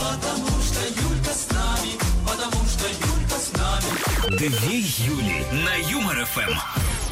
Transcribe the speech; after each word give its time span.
Потому 0.00 0.48
что 0.62 0.80
Юлька 0.86 1.30
с 1.30 1.52
нами, 1.52 1.92
потому 2.26 2.64
что 2.66 2.86
Юлька 2.88 3.36
с 3.36 3.52
нами. 3.52 4.38
Две 4.38 4.78
Юли 4.78 5.44
на 5.52 5.74
Юмор 5.90 6.24
ФМ. 6.24 6.54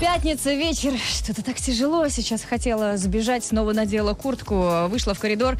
Пятница, 0.00 0.55
вечер. 0.55 0.95
Что-то 0.99 1.43
так 1.43 1.57
тяжело. 1.57 2.09
Сейчас 2.09 2.43
хотела 2.45 2.97
сбежать, 2.97 3.45
снова 3.45 3.75
надела 3.75 4.15
куртку, 4.15 4.87
вышла 4.89 5.13
в 5.13 5.19
коридор, 5.19 5.59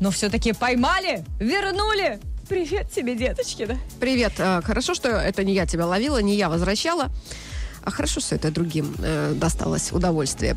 но 0.00 0.10
все-таки 0.10 0.52
поймали, 0.54 1.22
вернули. 1.38 2.18
Привет 2.48 2.90
тебе, 2.90 3.14
деточки, 3.14 3.66
да? 3.66 3.76
Привет. 4.00 4.32
А, 4.38 4.62
Хорошо, 4.62 4.94
что 4.94 5.08
это 5.10 5.44
не 5.44 5.52
я 5.52 5.66
тебя 5.66 5.86
ловила, 5.86 6.18
не 6.22 6.36
я 6.36 6.48
возвращала. 6.48 7.10
А 7.84 7.90
хорошо, 7.90 8.20
что 8.20 8.34
это 8.36 8.50
другим 8.50 8.94
э, 8.98 9.32
досталось 9.34 9.92
удовольствие. 9.92 10.56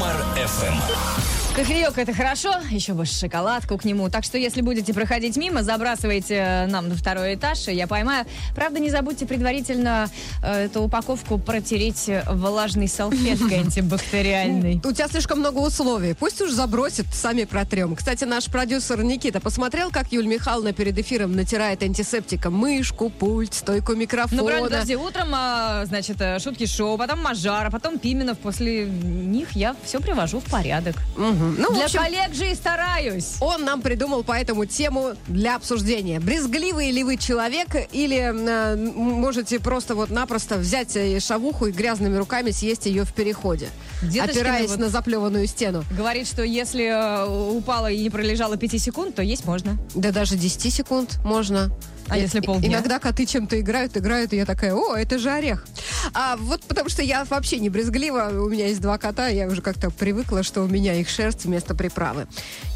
На 0.00 0.06
Юмор 0.06 0.24
ФМ. 0.34 1.39
Кофеек 1.54 1.98
это 1.98 2.14
хорошо, 2.14 2.54
еще 2.70 2.92
бы 2.92 3.04
шоколадку 3.04 3.76
к 3.76 3.84
нему. 3.84 4.08
Так 4.08 4.22
что, 4.22 4.38
если 4.38 4.60
будете 4.60 4.94
проходить 4.94 5.36
мимо, 5.36 5.64
забрасывайте 5.64 6.34
э, 6.34 6.66
нам 6.68 6.88
на 6.88 6.94
второй 6.94 7.34
этаж, 7.34 7.66
и 7.66 7.72
я 7.72 7.88
поймаю. 7.88 8.24
Правда, 8.54 8.78
не 8.78 8.88
забудьте 8.88 9.26
предварительно 9.26 10.08
э, 10.44 10.66
эту 10.66 10.82
упаковку 10.82 11.38
протереть 11.38 12.08
э, 12.08 12.22
влажной 12.30 12.86
салфеткой 12.86 13.58
антибактериальной. 13.64 14.80
У 14.84 14.92
тебя 14.92 15.08
слишком 15.08 15.40
много 15.40 15.58
условий. 15.58 16.14
Пусть 16.14 16.40
уж 16.40 16.52
забросит, 16.52 17.06
сами 17.12 17.44
протрем. 17.44 17.96
Кстати, 17.96 18.22
наш 18.22 18.46
продюсер 18.46 19.02
Никита 19.02 19.40
посмотрел, 19.40 19.90
как 19.90 20.12
Юль 20.12 20.26
Михайловна 20.26 20.72
перед 20.72 20.96
эфиром 20.98 21.34
натирает 21.34 21.82
антисептиком 21.82 22.54
мышку, 22.54 23.10
пульт, 23.10 23.54
стойку 23.54 23.94
микрофона. 23.96 24.40
Ну, 24.40 24.46
правда, 24.46 24.68
подожди, 24.68 24.94
утром, 24.94 25.28
а, 25.32 25.84
значит, 25.84 26.20
э, 26.20 26.38
шутки 26.38 26.66
шоу, 26.66 26.96
потом 26.96 27.20
Мажара, 27.20 27.70
потом 27.70 27.98
Пименов. 27.98 28.38
После 28.38 28.84
них 28.86 29.52
я 29.56 29.74
все 29.84 29.98
привожу 29.98 30.38
в 30.38 30.44
порядок. 30.44 30.94
Мгм. 31.16 31.39
Ну, 31.40 31.72
Для 31.74 31.84
общем, 31.84 32.00
коллег 32.00 32.34
же 32.34 32.50
и 32.50 32.54
стараюсь. 32.54 33.36
Он 33.40 33.64
нам 33.64 33.82
придумал 33.82 34.22
по 34.22 34.32
этому 34.32 34.66
тему 34.66 35.14
для 35.26 35.56
обсуждения. 35.56 36.20
Брезгливый 36.20 36.90
ли 36.90 37.02
вы 37.04 37.16
человек 37.16 37.68
или 37.92 38.16
э, 38.18 38.76
можете 38.76 39.58
просто 39.60 39.94
вот 39.94 40.10
напросто 40.10 40.56
взять 40.56 40.96
э, 40.96 41.18
шавуху 41.20 41.66
и 41.66 41.72
грязными 41.72 42.16
руками 42.16 42.50
съесть 42.50 42.86
ее 42.86 43.04
в 43.04 43.12
переходе, 43.12 43.68
Деточкина 44.02 44.40
опираясь 44.40 44.70
вот- 44.70 44.78
на 44.78 44.88
заплеванную 44.88 45.46
стену. 45.46 45.84
Говорит, 45.96 46.26
что 46.26 46.42
если 46.42 46.84
э, 46.84 47.50
упала 47.50 47.90
и 47.90 48.02
не 48.02 48.10
пролежала 48.10 48.56
5 48.56 48.80
секунд, 48.80 49.14
то 49.14 49.22
есть 49.22 49.44
можно. 49.44 49.78
Да 49.94 50.10
даже 50.12 50.36
10 50.36 50.72
секунд 50.72 51.18
можно. 51.24 51.70
А 52.10 52.18
И- 52.18 52.22
если 52.22 52.40
полдня? 52.40 52.68
Иногда 52.68 52.98
коты 52.98 53.24
чем-то 53.24 53.58
играют, 53.60 53.96
играют, 53.96 54.32
и 54.32 54.36
я 54.36 54.44
такая, 54.44 54.74
о, 54.74 54.96
это 54.96 55.18
же 55.18 55.30
орех. 55.30 55.64
А 56.12 56.36
вот 56.36 56.62
потому 56.64 56.88
что 56.88 57.02
я 57.02 57.24
вообще 57.24 57.58
не 57.58 57.68
брезглива, 57.70 58.30
у 58.32 58.48
меня 58.48 58.66
есть 58.66 58.80
два 58.80 58.98
кота, 58.98 59.28
я 59.28 59.46
уже 59.46 59.62
как-то 59.62 59.90
привыкла, 59.90 60.42
что 60.42 60.62
у 60.62 60.66
меня 60.66 60.94
их 60.94 61.08
шерсть 61.08 61.44
вместо 61.44 61.74
приправы. 61.74 62.26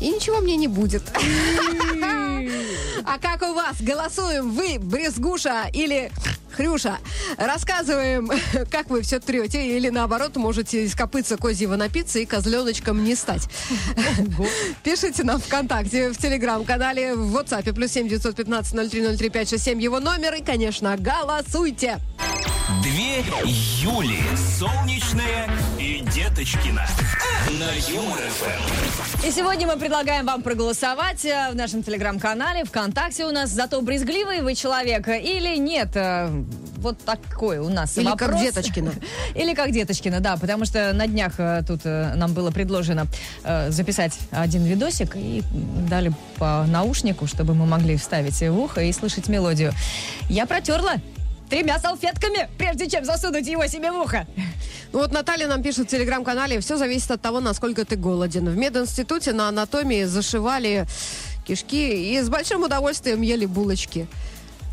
И 0.00 0.08
ничего 0.08 0.40
мне 0.40 0.56
не 0.56 0.68
будет. 0.68 1.02
А 3.06 3.18
как 3.18 3.42
у 3.42 3.54
вас? 3.54 3.80
Голосуем 3.80 4.50
вы, 4.52 4.78
брезгуша 4.78 5.68
или 5.72 6.10
Хрюша, 6.54 6.98
рассказываем, 7.36 8.30
как 8.70 8.90
вы 8.90 9.02
все 9.02 9.18
трете, 9.18 9.76
или 9.76 9.88
наоборот, 9.88 10.36
можете 10.36 10.84
из 10.84 10.94
копытца 10.94 11.36
козьего 11.36 11.76
напиться 11.76 12.18
и 12.20 12.26
козленочком 12.26 13.02
не 13.02 13.14
стать. 13.14 13.48
Пишите 14.82 15.24
нам 15.24 15.40
ВКонтакте, 15.40 16.10
в 16.10 16.16
Телеграм-канале, 16.16 17.14
в 17.14 17.36
WhatsApp, 17.36 17.72
плюс 17.74 17.90
семь 17.90 18.08
девятьсот 18.08 18.36
пятнадцать 18.36 18.74
ноль 18.74 18.88
три 18.88 19.02
ноль 19.02 19.16
три 19.16 19.30
пять 19.30 19.50
шесть 19.50 19.64
семь 19.64 19.80
его 19.80 19.98
номер, 20.00 20.34
и, 20.34 20.42
конечно, 20.42 20.96
голосуйте. 20.96 21.98
Две 22.82 23.20
Юли. 23.82 24.20
Солнечная 24.58 25.48
и 25.78 26.00
Деточкина. 26.00 26.86
На 27.58 27.70
Юмор. 27.92 28.20
И 29.24 29.30
сегодня 29.30 29.66
мы 29.66 29.76
предлагаем 29.78 30.26
вам 30.26 30.42
проголосовать 30.42 31.24
э, 31.24 31.50
в 31.50 31.54
нашем 31.54 31.82
телеграм-канале, 31.82 32.64
ВКонтакте 32.64 33.26
у 33.26 33.30
нас. 33.30 33.50
Зато 33.50 33.80
брезгливый 33.80 34.40
вы 34.40 34.54
человек 34.54 35.08
или 35.08 35.56
нет? 35.56 35.90
Вот 36.84 36.98
такой 36.98 37.58
у 37.58 37.70
нас 37.70 37.96
Или 37.96 38.04
вопрос. 38.04 38.30
как 38.30 38.40
Деточкина. 38.40 38.92
Или 39.34 39.54
как 39.54 39.72
Деточкина, 39.72 40.20
да. 40.20 40.36
Потому 40.36 40.66
что 40.66 40.92
на 40.92 41.06
днях 41.06 41.32
э, 41.38 41.62
тут 41.66 41.80
э, 41.84 42.12
нам 42.14 42.34
было 42.34 42.50
предложено 42.50 43.06
э, 43.42 43.70
записать 43.70 44.12
один 44.30 44.64
видосик 44.64 45.16
и 45.16 45.42
дали 45.88 46.12
по 46.36 46.66
наушнику, 46.68 47.26
чтобы 47.26 47.54
мы 47.54 47.64
могли 47.64 47.96
вставить 47.96 48.38
в 48.38 48.58
ухо 48.58 48.82
и 48.82 48.92
слышать 48.92 49.28
мелодию. 49.28 49.72
Я 50.28 50.44
протерла 50.44 50.96
тремя 51.48 51.78
салфетками, 51.78 52.50
прежде 52.58 52.90
чем 52.90 53.06
засунуть 53.06 53.46
его 53.46 53.66
себе 53.66 53.90
в 53.90 53.98
ухо. 53.98 54.26
Ну 54.92 54.98
вот 54.98 55.10
Наталья 55.10 55.48
нам 55.48 55.62
пишет 55.62 55.86
в 55.86 55.90
Телеграм-канале, 55.90 56.60
все 56.60 56.76
зависит 56.76 57.10
от 57.10 57.22
того, 57.22 57.40
насколько 57.40 57.86
ты 57.86 57.96
голоден. 57.96 58.46
В 58.46 58.56
мединституте 58.58 59.32
на 59.32 59.48
анатомии 59.48 60.04
зашивали 60.04 60.86
кишки 61.46 62.12
и 62.12 62.20
с 62.20 62.28
большим 62.28 62.64
удовольствием 62.64 63.22
ели 63.22 63.46
булочки. 63.46 64.06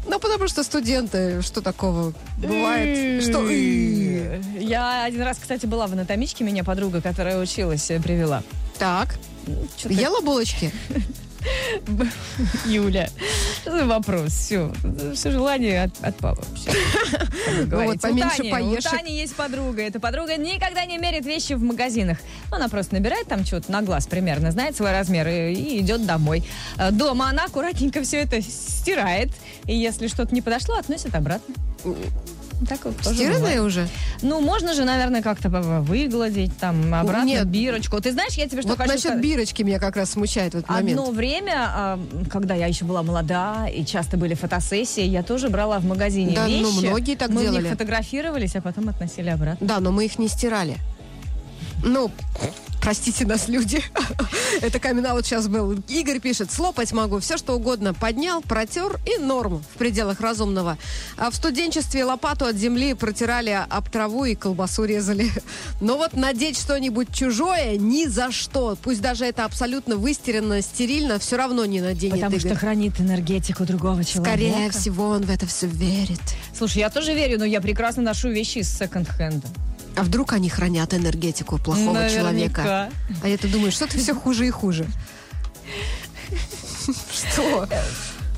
Ну, 0.08 0.20
потому 0.20 0.48
что 0.48 0.64
студенты, 0.64 1.42
что 1.42 1.62
такого 1.62 2.14
бывает? 2.38 3.24
Что? 3.24 3.48
Я 3.50 5.04
один 5.04 5.22
раз, 5.22 5.38
кстати, 5.40 5.66
была 5.66 5.88
в 5.88 5.94
анатомичке, 5.94 6.44
меня 6.44 6.64
подруга, 6.64 7.02
которая 7.02 7.40
училась, 7.40 7.86
привела. 7.86 8.44
Так, 8.80 9.16
ела 9.86 10.22
булочки? 10.22 10.72
Юля, 12.66 13.10
что 13.62 13.78
за 13.78 13.86
вопрос? 13.86 14.32
Все, 14.32 14.72
все 15.14 15.32
желание 15.32 15.84
от, 15.84 15.92
отпало. 16.02 16.44
Как 16.66 16.76
Ну 17.48 17.60
вот, 17.62 17.68
говорится. 17.68 18.08
У 18.08 18.12
поменьше 18.12 18.42
Тани- 18.44 18.52
поешь. 18.52 18.86
У 18.86 18.90
Тани 18.90 19.16
есть 19.16 19.36
подруга. 19.36 19.82
Эта 19.82 20.00
подруга 20.00 20.38
никогда 20.38 20.86
не 20.86 20.98
мерит 20.98 21.26
вещи 21.26 21.54
в 21.54 21.62
магазинах. 21.62 22.18
Она 22.52 22.70
просто 22.70 22.96
набирает 22.96 23.28
там 23.28 23.46
что-то 23.46 23.72
на 23.72 23.82
глаз 23.82 24.08
примерно, 24.08 24.52
знает 24.52 24.76
свой 24.76 24.92
размер 24.92 25.28
и, 25.28 25.54
и 25.54 25.80
идет 25.82 26.06
домой. 26.06 26.44
А 26.78 26.92
Дома 26.92 27.30
она 27.30 27.46
аккуратненько 27.46 28.02
все 28.04 28.18
это 28.18 28.42
стирает. 28.42 29.32
И 29.66 29.76
если 29.76 30.08
что-то 30.08 30.34
не 30.34 30.42
подошло, 30.42 30.76
относит 30.76 31.16
обратно. 31.16 31.54
Так 32.70 32.86
вот 32.86 32.96
тоже 32.98 33.16
Стиранные 33.16 33.40
бывает. 33.40 33.62
уже? 33.62 33.88
Ну, 34.22 34.40
можно 34.42 34.74
же, 34.74 34.84
наверное, 34.86 35.22
как-то 35.22 35.50
выгладить, 35.50 36.56
там, 36.58 36.94
обратно 36.94 37.26
Нет. 37.28 37.48
бирочку. 37.48 38.00
Ты 38.02 38.12
знаешь, 38.12 38.34
я 38.34 38.48
тебе 38.48 38.62
что 38.62 38.70
Вот 38.70 38.78
хочу 38.78 38.90
насчет 38.92 39.04
сказать? 39.06 39.22
бирочки 39.24 39.64
меня 39.64 39.80
как 39.80 39.96
раз 39.98 40.12
смущает 40.12 40.54
в 40.54 40.58
этот 40.58 40.70
момент. 40.70 41.00
Одно 41.00 41.12
время, 41.12 41.54
а, 41.58 42.00
когда 42.30 42.54
я 42.56 42.68
еще 42.68 42.86
была 42.86 43.02
молода 43.04 43.68
и 43.68 43.84
часто 43.86 44.18
были 44.18 44.36
фотосессии, 44.36 45.04
я 45.04 45.24
тоже 45.24 45.50
брала 45.50 45.80
в 45.80 45.86
магазине 45.86 46.36
Да, 46.36 46.48
вещи. 46.48 46.62
ну, 46.62 46.82
многие 46.82 47.16
так 47.16 47.30
Мы 47.30 47.42
в 47.42 47.44
делали. 47.44 47.62
них 47.64 47.72
фотографировались, 47.72 48.56
а 48.56 48.62
потом 48.62 48.90
относили 48.90 49.30
обратно. 49.30 49.66
Да, 49.66 49.80
но 49.80 49.92
мы 49.92 50.06
их 50.06 50.20
не 50.20 50.28
стирали. 50.28 50.78
Ну, 51.84 52.12
простите 52.82 53.26
нас, 53.26 53.48
люди. 53.48 53.84
Это 54.62 54.80
камин 54.80 55.06
сейчас 55.24 55.48
был. 55.48 55.74
Игорь 55.88 56.20
пишет, 56.20 56.52
слопать 56.52 56.92
могу, 56.92 57.20
все 57.20 57.38
что 57.38 57.54
угодно. 57.54 57.94
Поднял, 57.94 58.42
протер 58.42 59.00
и 59.06 59.20
норм 59.22 59.64
в 59.74 59.78
пределах 59.78 60.22
разумного. 60.22 60.78
А 61.18 61.32
в 61.32 61.36
студенчестве 61.36 62.04
лопату 62.04 62.46
от 62.46 62.56
земли 62.56 62.94
протирали 62.94 63.58
об 63.70 63.90
траву 63.90 64.26
и 64.26 64.36
колбасу 64.36 64.84
резали. 64.84 65.30
Но 65.82 65.98
вот 65.98 66.14
надеть 66.14 66.58
что-нибудь 66.58 67.14
чужое 67.14 67.78
ни 67.78 68.06
за 68.06 68.32
что. 68.32 68.78
Пусть 68.82 69.02
даже 69.02 69.26
это 69.26 69.46
абсолютно 69.46 69.96
выстирано, 69.96 70.62
стерильно, 70.62 71.20
все 71.20 71.38
равно 71.38 71.66
не 71.66 71.82
наденет 71.82 72.16
Потому 72.16 72.36
Игорь. 72.36 72.52
что 72.52 72.60
хранит 72.60 73.00
энергетику 73.00 73.66
другого 73.66 74.04
человека. 74.04 74.38
Скорее 74.38 74.70
всего, 74.72 75.10
он 75.10 75.24
в 75.24 75.32
это 75.32 75.48
все 75.48 75.68
верит. 75.68 76.22
Слушай, 76.56 76.80
я 76.80 76.90
тоже 76.90 77.14
верю, 77.14 77.40
но 77.40 77.46
я 77.46 77.62
прекрасно 77.62 78.04
ношу 78.04 78.30
вещи 78.30 78.60
из 78.60 78.70
секонд-хенда. 78.78 79.48
А 79.96 80.04
вдруг 80.04 80.34
они 80.34 80.50
хранят 80.50 80.94
энергетику 80.94 81.58
плохого 81.58 81.94
Наверняка. 81.94 82.14
человека? 82.22 82.90
А 83.24 83.28
я-то 83.28 83.48
думаю, 83.48 83.72
что 83.72 83.88
ты 83.88 83.98
все 83.98 84.14
хуже 84.16 84.48
и 84.48 84.50
хуже. 84.50 84.86
Что? 87.12 87.68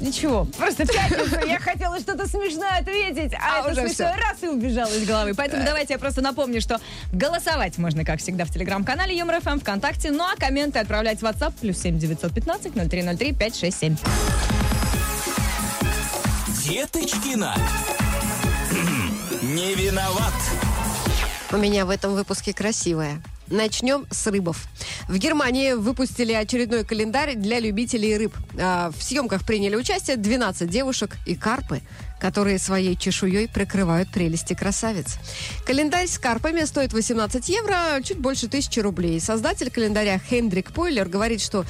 Ничего, 0.01 0.45
просто 0.57 0.85
пятница, 0.85 1.39
я 1.45 1.59
хотела 1.59 1.97
что-то 1.99 2.27
смешное 2.27 2.79
ответить, 2.79 3.33
а, 3.35 3.37
А, 3.57 3.59
это 3.61 3.71
уже 3.71 3.87
смешное 3.87 4.13
всё. 4.13 4.21
раз 4.21 4.37
и 4.41 4.47
убежало 4.47 4.91
из 4.91 5.05
головы. 5.07 5.33
Поэтому 5.33 5.63
давайте 5.63 5.93
я 5.93 5.99
просто 5.99 6.21
напомню, 6.21 6.59
что 6.59 6.81
голосовать 7.13 7.77
можно, 7.77 8.03
как 8.03 8.19
всегда, 8.19 8.43
в 8.43 8.49
телеграм-канале 8.49 9.15
Юмор 9.17 9.39
ФМ 9.39 9.59
ВКонтакте, 9.59 10.11
ну 10.11 10.23
а 10.25 10.35
комменты 10.35 10.79
отправлять 10.79 11.19
в 11.19 11.23
WhatsApp 11.23 11.53
плюс 11.61 11.77
7 11.77 11.99
915 11.99 12.73
0303 12.73 13.33
567. 13.33 13.95
Деточкина. 16.65 17.55
Не 19.41 19.75
виноват. 19.75 20.33
У 21.53 21.57
меня 21.57 21.85
в 21.85 21.91
этом 21.91 22.15
выпуске 22.15 22.51
красивая. 22.51 23.21
Начнем 23.47 24.07
с 24.09 24.25
рыбов. 24.25 24.65
В 25.07 25.17
Германии 25.17 25.73
выпустили 25.73 26.31
очередной 26.33 26.83
календарь 26.83 27.35
для 27.35 27.59
любителей 27.59 28.17
рыб. 28.17 28.33
А, 28.59 28.89
В 28.97 29.03
съемках 29.03 29.45
приняли 29.45 29.75
участие 29.75 30.17
12 30.17 30.67
девушек 30.67 31.15
и 31.27 31.35
карпы, 31.35 31.81
которые 32.19 32.57
своей 32.57 32.95
чешуей 32.95 33.47
прикрывают 33.47 34.09
прелести 34.11 34.53
красавиц. 34.55 35.17
Календарь 35.67 36.07
с 36.07 36.17
карпами 36.17 36.63
стоит 36.63 36.93
18 36.93 37.49
евро, 37.49 38.01
чуть 38.03 38.17
больше 38.17 38.47
тысячи 38.47 38.79
рублей. 38.79 39.19
Создатель 39.19 39.69
календаря 39.69 40.17
Хендрик 40.17 40.71
Пойлер 40.71 41.07
говорит, 41.07 41.41
что 41.41 41.65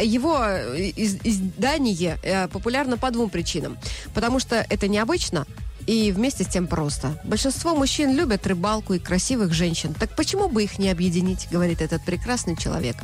его 0.00 0.42
э, 0.42 0.78
из- 0.96 1.18
издание 1.24 2.18
э, 2.22 2.48
популярно 2.48 2.96
по 2.96 3.10
двум 3.10 3.28
причинам. 3.28 3.76
Потому 4.14 4.38
что 4.38 4.64
это 4.70 4.88
необычно, 4.88 5.44
И 5.86 6.10
вместе 6.10 6.44
с 6.44 6.48
тем 6.48 6.66
просто. 6.66 7.18
Большинство 7.24 7.74
мужчин 7.74 8.14
любят 8.14 8.46
рыбалку 8.46 8.94
и 8.94 8.98
красивых 8.98 9.52
женщин. 9.52 9.94
Так 9.94 10.16
почему 10.16 10.48
бы 10.48 10.64
их 10.64 10.78
не 10.78 10.90
объединить, 10.90 11.48
говорит 11.50 11.80
этот 11.80 12.04
прекрасный 12.04 12.56
человек. 12.56 12.96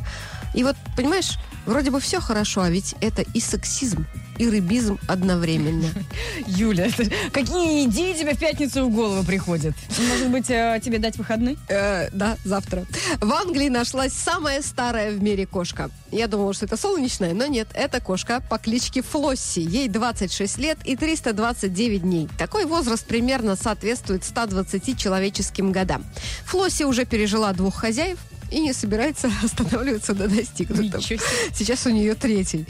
И 0.53 0.63
вот, 0.63 0.75
понимаешь, 0.95 1.37
вроде 1.65 1.91
бы 1.91 1.99
все 1.99 2.19
хорошо, 2.19 2.61
а 2.61 2.69
ведь 2.69 2.95
это 3.01 3.21
и 3.21 3.39
сексизм, 3.39 4.05
и 4.37 4.47
рыбизм 4.47 4.99
одновременно. 5.07 5.89
Юля, 6.47 6.89
какие 7.31 7.85
идеи 7.85 8.13
тебе 8.13 8.33
в 8.33 8.39
пятницу 8.39 8.85
в 8.85 8.93
голову 8.93 9.23
приходят? 9.23 9.75
Может 10.09 10.29
быть, 10.29 10.49
э, 10.49 10.79
тебе 10.83 10.99
дать 10.99 11.17
выходной? 11.17 11.57
Э, 11.69 12.09
да, 12.11 12.37
завтра. 12.43 12.85
В 13.19 13.31
Англии 13.31 13.69
нашлась 13.69 14.13
самая 14.13 14.61
старая 14.61 15.11
в 15.11 15.21
мире 15.21 15.45
кошка. 15.45 15.89
Я 16.11 16.27
думала, 16.27 16.53
что 16.53 16.65
это 16.65 16.77
солнечная, 16.77 17.33
но 17.33 17.45
нет, 17.45 17.67
это 17.73 17.99
кошка 17.99 18.41
по 18.49 18.57
кличке 18.57 19.01
Флосси. 19.01 19.59
Ей 19.59 19.87
26 19.87 20.57
лет 20.57 20.77
и 20.85 20.95
329 20.95 22.01
дней. 22.01 22.29
Такой 22.37 22.65
возраст 22.65 23.05
примерно 23.05 23.55
соответствует 23.55 24.23
120 24.23 24.97
человеческим 24.97 25.71
годам. 25.71 26.05
Флосси 26.45 26.83
уже 26.83 27.05
пережила 27.05 27.53
двух 27.53 27.75
хозяев 27.75 28.17
и 28.53 28.59
не 28.59 28.73
собирается 28.73 29.31
останавливаться 29.43 30.13
на 30.13 30.27
достигнутом. 30.27 31.01
Сейчас 31.01 31.85
у 31.85 31.89
нее 31.89 32.15
третий. 32.15 32.65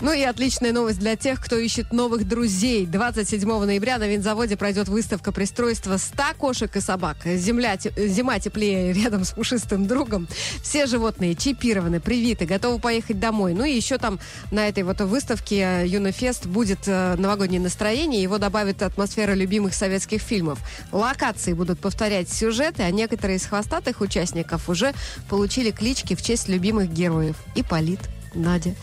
Ну 0.00 0.12
и 0.12 0.22
отличная 0.22 0.72
новость 0.72 0.98
для 0.98 1.16
тех, 1.16 1.42
кто 1.42 1.56
ищет 1.56 1.92
новых 1.92 2.26
друзей. 2.26 2.86
27 2.86 3.48
ноября 3.64 3.98
на 3.98 4.08
винзаводе 4.08 4.56
пройдет 4.56 4.88
выставка 4.88 5.32
пристройства 5.32 5.96
100 5.96 6.22
кошек 6.38 6.76
и 6.76 6.80
собак. 6.80 7.18
Земля, 7.24 7.78
зима 7.96 8.38
теплее 8.40 8.92
рядом 9.04 9.24
с 9.24 9.30
пушистым 9.30 9.86
другом. 9.86 10.28
Все 10.62 10.86
животные 10.86 11.34
чипированы, 11.34 12.00
привиты, 12.00 12.44
готовы 12.44 12.80
поехать 12.80 13.20
домой. 13.20 13.54
Ну 13.54 13.64
и 13.64 13.72
еще 13.72 13.98
там 13.98 14.18
на 14.50 14.68
этой 14.68 14.82
вот 14.82 15.00
выставке 15.00 15.84
Юнофест 15.86 16.46
будет 16.46 16.80
э, 16.86 17.14
новогоднее 17.16 17.60
настроение. 17.60 18.22
Его 18.22 18.38
добавит 18.38 18.82
атмосфера 18.82 19.34
любимых 19.34 19.74
советских 19.74 20.20
фильмов. 20.20 20.58
Локации 20.90 21.52
будут 21.52 21.78
повторять 21.78 22.28
сюжеты, 22.32 22.82
а 22.82 22.90
некоторые 22.90 23.36
из 23.36 23.46
хвостатых 23.46 24.00
участников 24.00 24.68
уже 24.68 24.92
получили 25.24 25.70
клички 25.70 26.14
в 26.14 26.22
честь 26.22 26.48
любимых 26.48 26.92
героев. 26.92 27.36
Ипполит, 27.54 28.00
Надя 28.34 28.74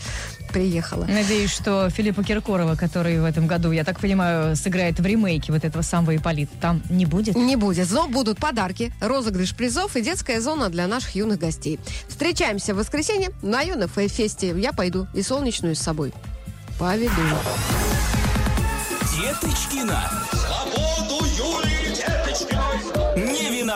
приехала. 0.52 1.04
Надеюсь, 1.04 1.50
что 1.50 1.90
Филиппа 1.90 2.24
Киркорова, 2.24 2.74
который 2.74 3.20
в 3.20 3.24
этом 3.24 3.46
году, 3.46 3.70
я 3.70 3.84
так 3.84 4.00
понимаю, 4.00 4.56
сыграет 4.56 4.98
в 4.98 5.06
ремейке 5.06 5.52
вот 5.52 5.64
этого 5.64 5.82
самого 5.82 6.16
Ипполита, 6.16 6.52
там 6.60 6.82
не 6.88 7.06
будет? 7.06 7.36
Не 7.36 7.56
будет. 7.56 7.90
Но 7.90 8.08
будут 8.08 8.38
подарки, 8.38 8.92
розыгрыш 9.00 9.54
призов 9.54 9.96
и 9.96 10.00
детская 10.00 10.40
зона 10.40 10.68
для 10.68 10.86
наших 10.86 11.14
юных 11.14 11.38
гостей. 11.38 11.78
Встречаемся 12.08 12.74
в 12.74 12.78
воскресенье 12.78 13.30
на 13.42 13.60
Юна 13.62 13.88
Фесте. 13.88 14.54
Я 14.58 14.72
пойду 14.72 15.06
и 15.14 15.22
солнечную 15.22 15.76
с 15.76 15.80
собой. 15.80 16.12
Поведу. 16.78 17.12
Деточкина. 19.16 20.10
Свободу 20.32 21.24
Юлии 21.36 21.94
Деточкиной! 21.94 23.27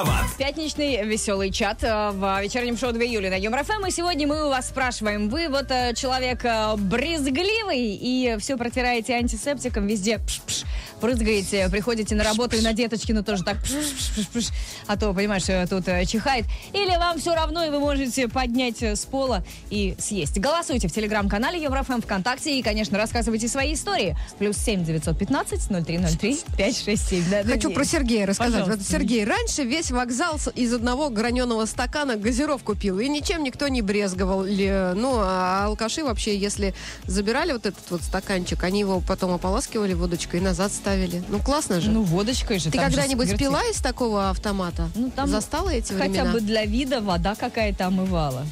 Виноват. 0.02 0.26
Пятничный 0.38 1.04
веселый 1.04 1.50
чат 1.50 1.82
э, 1.84 2.10
в 2.10 2.42
вечернем 2.42 2.76
шоу 2.76 2.92
2 2.92 3.02
июля 3.04 3.30
на 3.30 3.34
Юмор 3.34 3.64
ФМ. 3.64 3.86
И 3.86 3.90
сегодня 3.90 4.26
мы 4.26 4.46
у 4.46 4.48
вас 4.48 4.68
спрашиваем, 4.68 5.28
вы 5.28 5.48
вот 5.48 5.70
э, 5.70 5.94
человек 5.94 6.44
э, 6.44 6.74
брезгливый 6.76 7.98
и 8.00 8.36
все 8.40 8.56
протираете 8.56 9.14
антисептиком 9.14 9.86
везде, 9.86 10.18
пш-пш, 10.18 10.64
брызгаете, 11.00 11.68
приходите 11.68 12.14
на 12.14 12.24
работу 12.24 12.56
и 12.56 12.62
на 12.62 12.72
деточкину 12.72 13.22
тоже 13.22 13.44
так, 13.44 13.58
пш-пш-пш-пш, 13.62 14.50
а 14.88 14.96
то, 14.96 15.12
понимаешь, 15.12 15.44
тут 15.68 15.84
чихает. 16.08 16.46
Или 16.72 16.96
вам 16.96 17.20
все 17.20 17.34
равно, 17.34 17.64
и 17.64 17.70
вы 17.70 17.78
можете 17.78 18.28
поднять 18.28 18.82
с 18.82 19.04
пола 19.04 19.44
и 19.70 19.94
съесть. 19.98 20.38
Голосуйте 20.38 20.88
в 20.88 20.92
телеграм-канале 20.92 21.62
Юмор 21.62 21.84
ФМ 21.84 22.00
ВКонтакте 22.00 22.58
и, 22.58 22.62
конечно, 22.62 22.98
рассказывайте 22.98 23.46
свои 23.46 23.74
истории. 23.74 24.16
Плюс 24.38 24.56
7 24.56 24.84
915 24.84 25.68
0303 25.86 26.40
567. 26.56 27.30
Да, 27.30 27.42
Хочу 27.44 27.70
про 27.70 27.84
Сергея 27.84 28.26
рассказать. 28.26 28.54
Вот, 28.54 28.62
Пожалуйста. 28.62 28.92
Сергей, 28.92 29.24
раньше 29.24 29.62
весь 29.62 29.91
вокзал 29.92 30.40
из 30.54 30.72
одного 30.72 31.10
граненого 31.10 31.66
стакана 31.66 32.16
газировку 32.16 32.74
пил, 32.74 32.98
и 32.98 33.08
ничем 33.08 33.44
никто 33.44 33.68
не 33.68 33.82
брезговал. 33.82 34.44
Ну, 34.44 35.18
а 35.18 35.66
алкаши 35.66 36.02
вообще, 36.02 36.36
если 36.36 36.74
забирали 37.04 37.52
вот 37.52 37.66
этот 37.66 37.90
вот 37.90 38.02
стаканчик, 38.02 38.62
они 38.64 38.80
его 38.80 39.00
потом 39.00 39.32
ополаскивали 39.32 39.94
водочкой 39.94 40.40
и 40.40 40.42
назад 40.42 40.72
ставили. 40.72 41.22
Ну, 41.28 41.38
классно 41.38 41.80
же. 41.80 41.90
Ну, 41.90 42.02
водочкой 42.02 42.58
же. 42.58 42.70
Ты 42.70 42.78
же 42.78 42.84
когда-нибудь 42.84 43.26
сквертит. 43.26 43.46
пила 43.46 43.62
из 43.64 43.76
такого 43.76 44.30
автомата? 44.30 44.88
Ну, 44.94 45.10
там 45.10 45.28
Застала 45.28 45.70
эти 45.70 45.92
Хотя 45.92 46.08
времена? 46.08 46.32
бы 46.32 46.40
для 46.40 46.64
вида 46.64 47.00
вода 47.00 47.34
какая-то 47.34 47.86
омывала. 47.86 48.44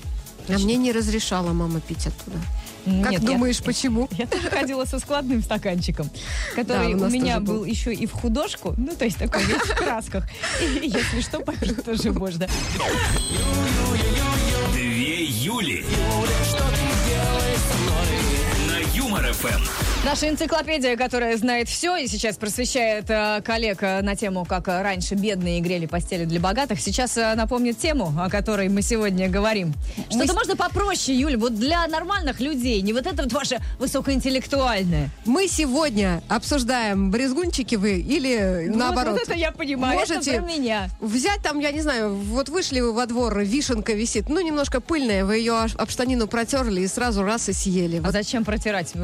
А 0.48 0.58
мне 0.58 0.76
не 0.76 0.92
разрешала 0.92 1.52
мама 1.52 1.80
пить 1.80 2.06
оттуда. 2.06 2.38
Как 2.84 3.10
нет, 3.12 3.22
я- 3.22 3.26
думаешь, 3.28 3.62
почему? 3.62 4.08
Я 4.18 4.26
тоже 4.26 4.48
ходила 4.50 4.84
со 4.84 4.98
складным 4.98 5.42
стаканчиком, 5.42 6.08
который 6.54 6.94
Да, 6.94 7.04
у 7.04 7.08
у 7.08 7.10
меня 7.10 7.38
был. 7.40 7.54
был 7.58 7.64
еще 7.64 7.92
и 7.92 8.06
в 8.06 8.12
художку, 8.12 8.74
ну, 8.76 8.94
то 8.96 9.04
есть 9.04 9.18
такой 9.18 9.44
весь 9.44 9.56
в 9.62 9.74
красках. 9.76 10.24
И 10.62 10.86
если 10.88 11.20
что, 11.20 11.40
попить 11.40 11.84
тоже 11.84 12.12
можно. 12.12 12.46
Две 14.72 15.24
Юли. 15.24 15.84
На 18.68 18.78
Юмор 18.96 19.32
ФМ. 19.32 19.89
Наша 20.02 20.30
энциклопедия, 20.30 20.96
которая 20.96 21.36
знает 21.36 21.68
все 21.68 21.94
и 21.94 22.06
сейчас 22.06 22.38
просвещает 22.38 23.10
э, 23.10 23.42
коллег 23.44 23.82
э, 23.82 24.00
на 24.00 24.16
тему, 24.16 24.46
как 24.46 24.66
раньше 24.66 25.14
бедные 25.14 25.60
грели 25.60 25.84
постели 25.84 26.24
для 26.24 26.40
богатых, 26.40 26.80
сейчас 26.80 27.18
э, 27.18 27.34
напомнит 27.34 27.76
тему, 27.76 28.14
о 28.18 28.30
которой 28.30 28.70
мы 28.70 28.80
сегодня 28.80 29.28
говорим. 29.28 29.74
Что-то 30.08 30.32
можно 30.32 30.56
попроще, 30.56 31.18
Юль, 31.18 31.36
вот 31.36 31.54
для 31.54 31.86
нормальных 31.86 32.40
людей, 32.40 32.80
не 32.80 32.94
вот 32.94 33.06
это 33.06 33.24
вот 33.24 33.32
ваше 33.34 33.58
высокоинтеллектуальное. 33.78 35.10
Мы 35.26 35.46
сегодня 35.48 36.22
обсуждаем, 36.28 37.10
брезгунчики 37.10 37.74
вы 37.74 38.00
или 38.00 38.68
Ну, 38.70 38.78
наоборот. 38.78 39.12
Вот 39.12 39.28
это 39.28 39.34
я 39.34 39.52
понимаю, 39.52 39.98
Можете 39.98 40.30
это 40.30 40.40
про 40.40 40.48
меня. 40.50 40.88
Взять 41.00 41.42
там, 41.42 41.58
я 41.58 41.72
не 41.72 41.82
знаю, 41.82 42.14
вот 42.14 42.48
вышли 42.48 42.80
вы 42.80 42.94
во 42.94 43.04
двор, 43.04 43.38
вишенка 43.40 43.92
висит, 43.92 44.30
ну, 44.30 44.40
немножко 44.40 44.80
пыльная, 44.80 45.26
вы 45.26 45.36
ее 45.36 45.66
об 45.76 45.90
штанину 45.90 46.26
протерли 46.26 46.80
и 46.80 46.86
сразу 46.86 47.22
раз 47.22 47.50
и 47.50 47.52
съели. 47.52 47.98
А 47.98 48.02
Вот 48.04 48.12
зачем 48.12 48.46
протирать? 48.46 48.94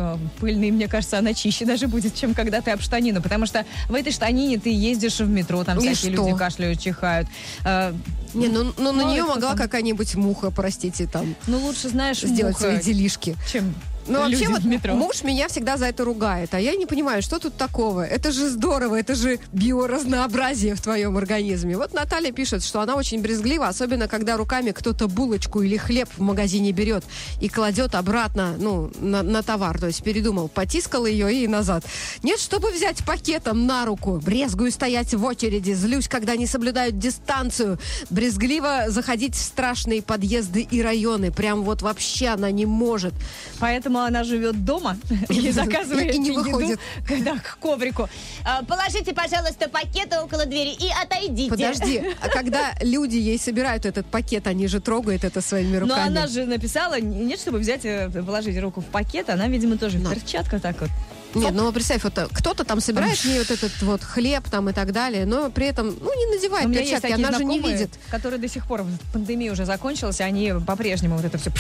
Пыльный, 0.41 0.71
мне 0.71 0.86
кажется, 0.89 1.19
она 1.19 1.35
чище 1.35 1.65
даже 1.65 1.89
будет, 1.89 2.15
чем 2.15 2.35
когда 2.35 2.61
ты 2.61 2.71
об 2.71 2.81
штанину. 2.81 3.23
Потому 3.23 3.47
что 3.47 3.65
в 3.89 3.95
этой 3.95 4.13
штанине 4.13 4.59
ты 4.59 4.71
ездишь 4.71 5.19
в 5.21 5.29
метро, 5.29 5.65
там 5.65 5.79
И 5.79 5.81
всякие 5.81 6.13
что? 6.15 6.27
люди 6.27 6.37
кашляют, 6.39 6.81
чихают. 6.81 7.29
Э, 7.65 7.93
Не, 8.35 8.49
ну, 8.49 8.73
ну, 8.79 8.93
на 8.93 9.03
Ну, 9.03 9.09
нее 9.11 9.21
это 9.23 9.29
могла 9.35 9.55
какая-нибудь 9.55 10.15
муха, 10.17 10.51
простите, 10.51 11.07
там, 11.07 11.35
Ну, 11.47 11.59
лучше, 11.59 11.89
знаешь, 11.89 12.21
сделать 12.21 12.55
муха, 12.55 12.71
свои 12.73 12.81
делишки. 12.83 13.37
чем 13.51 13.75
Ну, 14.09 14.21
вообще, 14.21 14.49
вот 14.49 14.65
метро. 14.65 14.95
муж 14.95 15.23
меня 15.23 15.49
всегда 15.49 15.77
за 15.77 15.87
это 15.87 16.05
ругает, 16.05 16.55
а 16.55 16.61
я 16.61 16.75
не 16.75 16.87
понимаю, 16.87 17.23
что 17.23 17.39
тут 17.39 17.57
такого. 17.57 18.05
Это 18.07 18.33
же 18.33 18.49
здорово, 18.49 18.99
это 18.99 19.15
же 19.15 19.39
биоразнообразие 19.53 20.75
в 20.75 20.81
твоем 20.81 21.17
организме. 21.17 21.77
Вот 21.77 21.95
Наталья 21.95 22.33
пишет, 22.33 22.65
что 22.65 22.81
она 22.81 22.95
очень 22.95 23.21
брезглива, 23.21 23.69
особенно 23.69 24.09
когда 24.09 24.37
руками 24.37 24.71
кто-то 24.71 25.09
булочку 25.09 25.63
или 25.63 25.77
хлеб 25.77 26.09
в 26.17 26.21
магазине 26.21 26.73
берет 26.73 27.05
и 27.41 27.49
кладет 27.49 27.95
обратно, 27.95 28.55
ну, 28.59 28.91
на, 29.01 29.23
на 29.23 29.43
товар. 29.43 29.79
То 29.79 29.87
есть 29.87 30.03
передумал, 30.03 30.49
потискал 30.49 31.07
ее 31.07 31.33
и 31.35 31.49
назад. 31.49 31.85
Нет, 32.23 32.39
чтобы 32.39 32.71
взять 32.71 33.05
пакетом 33.05 33.67
на 33.67 33.85
руку. 33.85 34.21
Брезгую 34.25 34.71
стоять 34.71 35.15
в 35.15 35.25
очереди, 35.25 35.73
злюсь, 35.73 36.09
когда 36.09 36.37
не 36.37 36.47
соблюдают 36.47 36.99
дистанцию. 36.99 37.79
Брезгливо 38.11 38.85
заходить 38.89 39.35
в 39.35 39.43
страшные 39.43 40.03
подъезды 40.03 40.67
и 40.71 40.83
районы. 40.83 41.33
Прям 41.33 41.63
вот 41.63 41.83
вообще 41.83 42.29
она 42.29 42.51
не 42.51 42.67
может. 42.67 43.15
Поэтому 43.59 43.96
она 44.05 44.25
живет 44.25 44.65
дома 44.65 44.97
и 45.29 45.51
заказывает 45.51 46.15
И 46.15 46.19
не 46.19 46.29
еду, 46.31 46.81
да, 47.25 47.39
к 47.39 47.59
коврику. 47.59 48.09
А, 48.45 48.63
Положите, 48.65 49.13
пожалуйста, 49.13 49.69
пакеты 49.69 50.19
около 50.19 50.47
двери 50.47 50.71
и 50.73 50.89
отойдите. 51.03 51.51
Подожди, 51.51 52.03
а 52.21 52.29
когда 52.29 52.75
люди 52.81 53.17
ей 53.17 53.39
собирают 53.39 53.87
этот 53.87 54.07
пакет, 54.07 54.47
они 54.47 54.67
же 54.69 54.81
трогают 54.81 55.25
это 55.25 55.41
своими 55.41 55.75
Но 55.79 55.81
руками. 55.81 56.07
она 56.09 56.27
же 56.27 56.45
написала, 56.47 57.01
нет, 57.01 57.41
чтобы 57.41 57.59
взять, 57.59 57.85
э, 57.85 58.11
положить 58.11 58.59
руку 58.61 58.81
в 58.81 58.87
пакет, 58.87 59.31
она, 59.31 59.49
видимо, 59.49 59.77
тоже 59.79 59.99
в 59.99 60.03
Но. 60.03 60.11
перчатках 60.15 60.61
так 60.63 60.81
вот. 60.81 60.91
Нет, 61.35 61.53
ну 61.55 61.71
представь, 61.73 62.03
вот 62.05 62.17
э, 62.19 62.29
кто-то 62.33 62.65
там 62.65 62.81
собирает 62.81 63.19
ей 63.25 63.39
вот 63.39 63.51
этот 63.51 63.83
вот 63.83 64.03
хлеб 64.03 64.49
там 64.51 64.71
и 64.71 64.73
так 64.73 64.93
далее, 64.93 65.27
но 65.27 65.51
при 65.51 65.67
этом, 65.67 65.97
ну, 66.01 66.19
не 66.19 66.35
надевает 66.35 66.73
перчатки, 66.73 67.13
она 67.13 67.33
же 67.33 67.45
не 67.45 67.59
видит. 67.61 67.91
которые 68.11 68.41
до 68.41 68.49
сих 68.49 68.67
пор, 68.67 68.85
пандемия 69.13 69.53
уже 69.53 69.65
закончилась, 69.65 70.21
они 70.21 70.55
по-прежнему 70.67 71.17
вот 71.17 71.25
это 71.25 71.39
все 71.39 71.51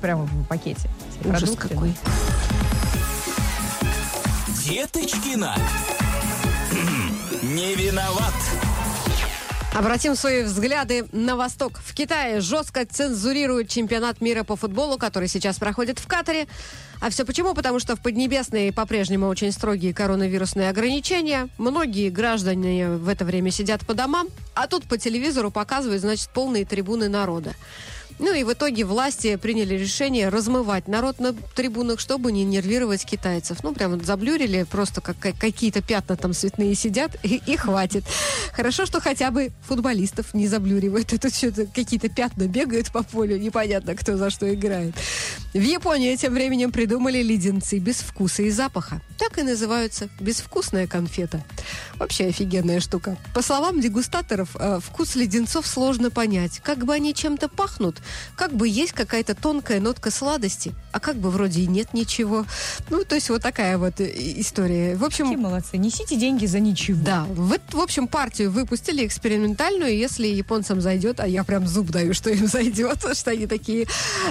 прямо 0.00 0.24
в 0.24 0.44
пакете. 0.46 0.88
Ужас 1.24 1.56
какой. 1.56 1.94
Деточкина. 4.64 5.54
Не 7.42 7.74
виноват. 7.76 8.34
Обратим 9.76 10.16
свои 10.16 10.42
взгляды 10.42 11.04
на 11.12 11.36
восток. 11.36 11.80
В 11.84 11.92
Китае 11.92 12.40
жестко 12.40 12.86
цензурируют 12.86 13.68
чемпионат 13.68 14.22
мира 14.22 14.42
по 14.42 14.56
футболу, 14.56 14.96
который 14.96 15.28
сейчас 15.28 15.58
проходит 15.58 15.98
в 15.98 16.06
Катаре. 16.06 16.46
А 17.02 17.10
все 17.10 17.26
почему? 17.26 17.52
Потому 17.52 17.78
что 17.78 17.94
в 17.94 18.00
Поднебесной 18.00 18.72
по-прежнему 18.72 19.28
очень 19.28 19.52
строгие 19.52 19.92
коронавирусные 19.92 20.70
ограничения. 20.70 21.50
Многие 21.58 22.08
граждане 22.08 22.88
в 22.88 23.06
это 23.06 23.26
время 23.26 23.50
сидят 23.50 23.86
по 23.86 23.92
домам, 23.92 24.28
а 24.54 24.66
тут 24.66 24.84
по 24.84 24.96
телевизору 24.96 25.50
показывают, 25.50 26.00
значит, 26.00 26.30
полные 26.30 26.64
трибуны 26.64 27.10
народа. 27.10 27.52
Ну 28.18 28.32
и 28.34 28.44
в 28.44 28.52
итоге 28.52 28.84
власти 28.84 29.36
приняли 29.36 29.74
решение 29.74 30.28
размывать 30.30 30.88
народ 30.88 31.20
на 31.20 31.34
трибунах, 31.54 32.00
чтобы 32.00 32.32
не 32.32 32.44
нервировать 32.44 33.04
китайцев. 33.04 33.62
Ну, 33.62 33.74
прям 33.74 34.02
заблюрили, 34.02 34.62
просто 34.64 35.00
как, 35.00 35.18
как- 35.18 35.36
какие-то 35.38 35.82
пятна 35.82 36.16
там 36.16 36.32
цветные 36.32 36.74
сидят, 36.74 37.16
и, 37.22 37.42
и 37.46 37.56
хватит. 37.56 38.04
Хорошо, 38.52 38.86
что 38.86 39.00
хотя 39.00 39.30
бы 39.30 39.50
футболистов 39.68 40.32
не 40.32 40.46
заблюривают. 40.48 41.12
Это 41.12 41.28
что-то 41.28 41.66
какие-то 41.66 42.08
пятна 42.08 42.44
бегают 42.48 42.90
по 42.90 43.02
полю, 43.02 43.36
непонятно, 43.38 43.94
кто 43.94 44.16
за 44.16 44.30
что 44.30 44.52
играет. 44.52 44.94
В 45.56 45.62
Японии 45.62 46.14
тем 46.16 46.34
временем 46.34 46.70
придумали 46.70 47.22
леденцы 47.22 47.78
без 47.78 47.96
вкуса 47.96 48.42
и 48.42 48.50
запаха. 48.50 49.00
Так 49.18 49.38
и 49.38 49.42
называются 49.42 50.10
безвкусная 50.20 50.86
конфета. 50.86 51.42
Вообще 51.94 52.26
офигенная 52.26 52.78
штука. 52.78 53.16
По 53.32 53.40
словам 53.40 53.80
дегустаторов, 53.80 54.50
э, 54.58 54.80
вкус 54.84 55.14
леденцов 55.14 55.66
сложно 55.66 56.10
понять. 56.10 56.60
Как 56.62 56.84
бы 56.84 56.92
они 56.92 57.14
чем-то 57.14 57.48
пахнут, 57.48 58.02
как 58.36 58.52
бы 58.52 58.68
есть 58.68 58.92
какая-то 58.92 59.34
тонкая 59.34 59.80
нотка 59.80 60.10
сладости, 60.10 60.74
а 60.92 61.00
как 61.00 61.16
бы 61.16 61.30
вроде 61.30 61.62
и 61.62 61.66
нет 61.66 61.94
ничего. 61.94 62.44
Ну, 62.90 63.04
то 63.04 63.14
есть 63.14 63.30
вот 63.30 63.40
такая 63.40 63.78
вот 63.78 63.98
э, 64.02 64.12
история. 64.14 64.94
В 64.94 65.04
общем, 65.04 65.24
Какие 65.24 65.42
молодцы. 65.42 65.78
Несите 65.78 66.16
деньги 66.16 66.44
за 66.44 66.60
ничего. 66.60 67.02
да, 67.02 67.24
в, 67.30 67.56
в 67.72 67.80
общем, 67.80 68.08
партию 68.08 68.50
выпустили 68.50 69.06
экспериментальную. 69.06 69.96
Если 69.96 70.26
японцам 70.26 70.82
зайдет, 70.82 71.18
а 71.18 71.26
я 71.26 71.44
прям 71.44 71.66
зуб 71.66 71.90
даю, 71.90 72.12
что 72.12 72.28
им 72.28 72.46
зайдет, 72.46 73.06
что 73.16 73.30
они 73.30 73.46
такие, 73.46 73.86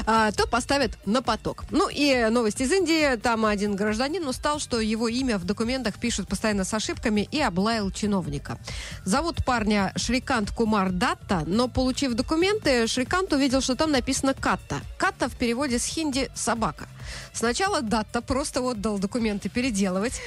а, 0.06 0.32
то 0.32 0.46
поставят 0.46 0.92
на 1.16 1.22
поток. 1.22 1.64
Ну 1.72 1.88
и 1.88 2.28
новость 2.30 2.60
из 2.60 2.72
Индии. 2.74 3.16
Там 3.16 3.46
один 3.46 3.76
гражданин 3.78 4.28
устал, 4.28 4.60
что 4.60 4.82
его 4.82 5.08
имя 5.08 5.38
в 5.38 5.46
документах 5.46 5.98
пишут 5.98 6.28
постоянно 6.28 6.66
с 6.66 6.74
ошибками 6.74 7.28
и 7.32 7.40
облаял 7.40 7.90
чиновника. 7.90 8.58
Зовут 9.06 9.46
парня 9.46 9.94
Шрикант 9.96 10.52
Кумар 10.52 10.92
Датта, 10.92 11.44
но 11.48 11.70
получив 11.70 12.16
документы, 12.16 12.86
Шрикант 12.88 13.32
увидел, 13.32 13.62
что 13.62 13.76
там 13.76 13.92
написано 13.92 14.34
Катта. 14.34 14.82
Катта 14.98 15.30
в 15.30 15.38
переводе 15.38 15.80
с 15.80 15.86
хинди 15.86 16.30
«собака». 16.36 16.88
Сначала 17.32 17.82
Датта 17.82 18.22
просто 18.22 18.60
отдал 18.60 19.00
документы 19.00 19.48
переделывать. 19.48 20.20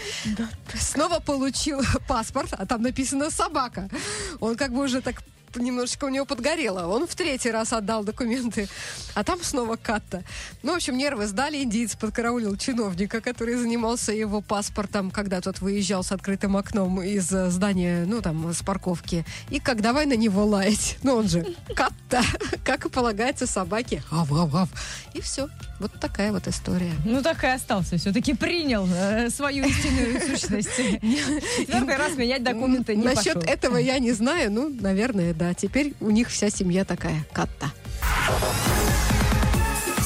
Снова 0.74 1.20
получил 1.20 1.82
паспорт, 2.08 2.54
а 2.56 2.64
там 2.64 2.80
написано 2.80 3.30
«собака». 3.30 3.90
Он 4.40 4.56
как 4.56 4.72
бы 4.72 4.84
уже 4.84 5.02
так 5.02 5.22
немножечко 5.56 6.04
у 6.04 6.08
него 6.08 6.24
подгорело. 6.24 6.86
Он 6.86 7.06
в 7.06 7.14
третий 7.14 7.50
раз 7.50 7.72
отдал 7.72 8.04
документы, 8.04 8.68
а 9.14 9.24
там 9.24 9.42
снова 9.42 9.76
Катта. 9.76 10.22
Ну, 10.62 10.72
в 10.72 10.76
общем, 10.76 10.96
нервы 10.96 11.26
сдали. 11.26 11.62
Индиец 11.62 11.96
подкараулил 11.96 12.56
чиновника, 12.56 13.20
который 13.20 13.54
занимался 13.56 14.12
его 14.12 14.40
паспортом, 14.40 15.10
когда 15.10 15.40
тот 15.40 15.60
выезжал 15.60 16.02
с 16.02 16.12
открытым 16.12 16.56
окном 16.56 17.02
из 17.02 17.32
э, 17.32 17.50
здания, 17.50 18.04
ну, 18.06 18.22
там, 18.22 18.52
с 18.52 18.62
парковки. 18.62 19.24
И 19.50 19.60
как 19.60 19.80
давай 19.80 20.06
на 20.06 20.16
него 20.16 20.44
лаять. 20.44 20.98
Ну, 21.02 21.16
он 21.16 21.28
же 21.28 21.46
Катта, 21.74 22.22
как 22.64 22.86
и 22.86 22.88
полагается 22.88 23.46
собаке. 23.46 24.02
Ав-ав-ав. 24.10 24.68
И 25.14 25.20
все. 25.20 25.48
Вот 25.78 25.92
такая 26.00 26.32
вот 26.32 26.48
история. 26.48 26.92
Ну 27.04 27.22
так 27.22 27.44
и 27.44 27.46
остался. 27.46 27.98
Все-таки 27.98 28.34
принял 28.34 28.88
э, 28.92 29.30
свою 29.30 29.64
истинную 29.64 30.20
сущность. 30.20 30.70
Четвертый 31.56 31.96
раз 31.96 32.16
менять 32.16 32.42
документы 32.42 32.96
не 32.96 33.04
Насчет 33.04 33.44
этого 33.44 33.76
я 33.76 33.98
не 33.98 34.12
знаю. 34.12 34.50
Ну, 34.50 34.68
наверное, 34.80 35.34
да. 35.34 35.54
Теперь 35.54 35.94
у 36.00 36.10
них 36.10 36.28
вся 36.30 36.50
семья 36.50 36.84
такая. 36.84 37.24
Катта. 37.32 37.70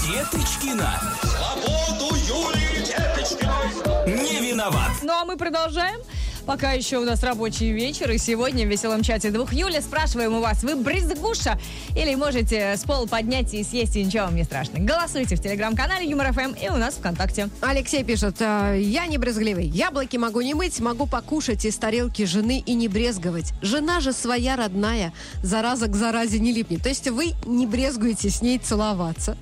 Деточкина. 0.07 1.00
Свободу 1.23 2.14
Юлии 2.17 2.85
Деточкиной! 2.85 4.23
Не 4.23 4.50
виноват. 4.50 4.91
Ну 5.02 5.12
а 5.12 5.25
мы 5.25 5.37
продолжаем. 5.37 6.00
Пока 6.46 6.72
еще 6.72 6.99
у 6.99 7.04
нас 7.04 7.22
рабочий 7.22 7.70
вечер, 7.70 8.11
и 8.11 8.18
сегодня 8.18 8.66
в 8.66 8.68
веселом 8.68 9.02
чате 9.02 9.30
2 9.30 9.44
июля 9.52 9.80
спрашиваем 9.80 10.34
у 10.34 10.40
вас, 10.40 10.64
вы 10.64 10.75
брезгуша 10.75 11.56
или 11.96 12.16
можете 12.16 12.76
с 12.76 12.82
пола 12.82 13.06
поднять 13.06 13.54
и 13.54 13.62
съесть, 13.62 13.94
и 13.94 14.02
ничего 14.02 14.25
вам 14.25 14.34
не 14.34 14.42
страшно. 14.42 14.80
Голосуйте 14.80 15.37
в 15.37 15.40
телеграм-канале 15.40 16.04
Юмор 16.11 16.32
ФМ 16.32 16.52
и 16.61 16.68
у 16.68 16.76
нас 16.76 16.94
ВКонтакте. 16.94 17.49
Алексей 17.61 18.02
пишет, 18.02 18.37
«А, 18.40 18.75
я 18.75 19.06
не 19.06 19.18
брезгливый. 19.18 19.66
Яблоки 19.66 20.16
могу 20.16 20.40
не 20.40 20.54
мыть, 20.54 20.80
могу 20.80 21.06
покушать 21.06 21.64
из 21.64 21.76
тарелки 21.76 22.25
жены 22.25 22.62
и 22.66 22.75
не 22.75 22.88
брезговать. 22.88 23.52
Жена 23.62 24.00
же 24.00 24.12
своя 24.12 24.56
родная, 24.56 25.12
зараза 25.44 25.87
к 25.87 25.94
заразе 25.94 26.40
не 26.40 26.52
липнет. 26.52 26.82
То 26.82 26.88
есть 26.88 27.08
вы 27.08 27.34
не 27.46 27.68
брезгуете 27.68 28.30
с 28.30 28.42
ней 28.42 28.58
целоваться. 28.58 29.37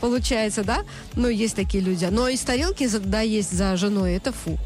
Получается, 0.00 0.62
да? 0.62 0.84
Ну, 1.14 1.28
есть 1.28 1.56
такие 1.56 1.82
люди. 1.82 2.04
Но 2.04 2.28
из 2.28 2.40
тарелки 2.42 2.86
за- 2.86 3.00
да 3.00 3.22
есть 3.22 3.50
за 3.52 3.76
женой, 3.76 4.14
это 4.14 4.30
фу. 4.32 4.56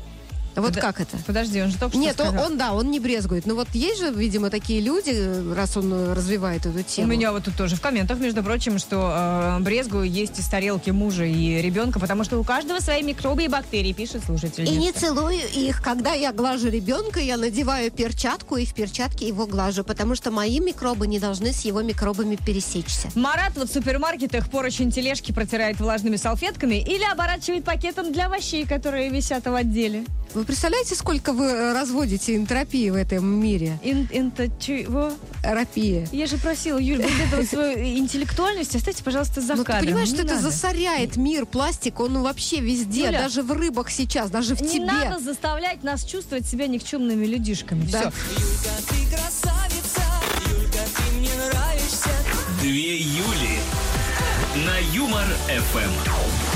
Вот 0.61 0.73
Подо- 0.73 0.81
как 0.81 1.01
это? 1.01 1.17
Подожди, 1.27 1.61
он 1.63 1.71
же 1.71 1.79
только 1.79 1.93
что 1.93 2.01
Нет, 2.01 2.21
он, 2.21 2.59
да, 2.59 2.73
он 2.73 2.91
не 2.91 3.01
брезгует. 3.01 3.47
Ну 3.47 3.55
вот 3.55 3.69
есть 3.73 4.01
же, 4.01 4.11
видимо, 4.13 4.51
такие 4.51 4.81
люди, 4.81 5.55
раз 5.55 5.77
он 5.77 5.93
э, 5.93 6.13
развивает 6.15 6.67
эту 6.67 6.79
У 6.79 6.83
тему. 6.83 7.09
меня 7.09 7.33
вот 7.33 7.45
тут 7.45 7.57
тоже 7.57 7.77
в 7.77 7.81
комментах, 7.81 8.19
между 8.19 8.43
прочим, 8.43 8.79
что 8.79 9.57
э, 9.59 9.63
брезгую 9.63 10.09
есть 10.11 10.39
из 10.39 10.49
тарелки 10.49 10.91
мужа 10.91 11.25
и 11.25 11.61
ребенка, 11.63 11.99
потому 12.01 12.25
что 12.25 12.39
у 12.39 12.45
каждого 12.45 12.81
свои 12.81 13.03
микробы 13.03 13.45
и 13.45 13.49
бактерии, 13.49 13.93
пишет 13.93 14.25
слушатель. 14.25 14.69
И 14.69 14.77
не 14.77 14.93
целую 14.93 15.37
их. 15.55 15.83
Когда 15.83 16.13
я 16.13 16.33
глажу 16.33 16.69
ребенка, 16.69 17.21
я 17.21 17.37
надеваю 17.37 17.91
перчатку 17.91 18.57
и 18.57 18.65
в 18.67 18.75
перчатке 18.75 19.29
его 19.29 19.47
глажу, 19.47 19.85
потому 19.85 20.15
что 20.15 20.31
мои 20.31 20.61
микробы 20.61 21.07
не 21.07 21.19
должны 21.19 21.53
с 21.53 21.63
его 21.63 21.83
микробами 21.83 22.37
пересечься. 22.37 23.09
Марат 23.15 23.57
вот 23.57 23.71
в 23.71 23.73
супермаркетах 23.73 24.51
поручень 24.51 24.91
тележки 24.91 25.33
протирает 25.33 25.81
влажными 25.81 26.17
салфетками 26.17 26.77
или 26.77 27.05
оборачивает 27.05 27.65
пакетом 27.65 28.13
для 28.13 28.27
овощей, 28.27 28.67
которые 28.67 29.11
висят 29.11 29.47
в 29.47 29.55
отделе. 29.55 30.05
Вы 30.35 30.45
представляете, 30.51 30.97
сколько 30.97 31.33
вы 31.33 31.45
э, 31.45 31.73
разводите 31.73 32.35
энтропии 32.35 32.91
в 32.91 32.97
этом 32.97 33.25
мире? 33.25 33.79
Ин, 33.85 34.09
чего? 34.59 35.13
Терапия. 35.45 36.09
Я 36.11 36.27
же 36.27 36.39
просила, 36.39 36.77
Юль, 36.77 37.03
вот 37.03 37.39
эту 37.39 37.47
свою 37.47 37.79
интеллектуальность 37.99 38.75
оставьте, 38.75 39.05
пожалуйста, 39.05 39.41
за 39.43 39.55
Ну, 39.55 39.63
ты 39.63 39.67
кадром. 39.67 39.85
понимаешь, 39.87 40.09
Не 40.09 40.15
что 40.17 40.25
это 40.27 40.41
засоряет 40.41 41.17
мир, 41.17 41.47
пластик, 41.47 42.01
он 42.01 42.21
вообще 42.21 42.59
везде, 42.59 43.13
даже 43.13 43.45
в 43.45 43.53
рыбах 43.53 43.91
сейчас, 43.93 44.29
даже 44.29 44.57
в 44.57 44.61
Не 44.61 44.69
тебе. 44.71 44.87
надо 44.87 45.21
заставлять 45.21 45.85
нас 45.85 46.03
чувствовать 46.05 46.49
себя 46.49 46.67
никчемными 46.67 47.27
людишками. 47.27 47.85
Да. 47.85 48.11
Все. 48.11 48.41
Юлька, 48.41 48.71
ты 48.89 49.17
красавица, 49.17 50.03
Юлька, 50.51 50.79
ты 50.97 51.17
мне 51.17 51.31
нравишься. 51.37 52.11
Две 52.61 52.97
Юли. 52.99 53.59
На 54.67 54.79
Юмор 54.97 55.27
ФМ. 55.47 56.50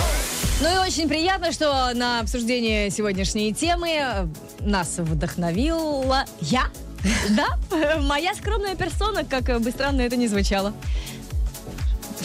Ну 0.61 0.73
и 0.73 0.87
очень 0.87 1.09
приятно, 1.09 1.53
что 1.53 1.91
на 1.95 2.21
обсуждение 2.21 2.89
сегодняшней 2.91 3.53
темы 3.53 3.91
э, 3.91 4.27
нас 4.61 4.99
вдохновила 4.99 6.25
я. 6.41 6.65
Да, 7.31 7.59
моя 8.01 8.35
скромная 8.35 8.77
персона, 8.77 9.25
как 9.25 9.61
бы 9.61 9.71
странно 9.71 10.03
это 10.03 10.17
ни 10.17 10.27
звучало. 10.27 10.73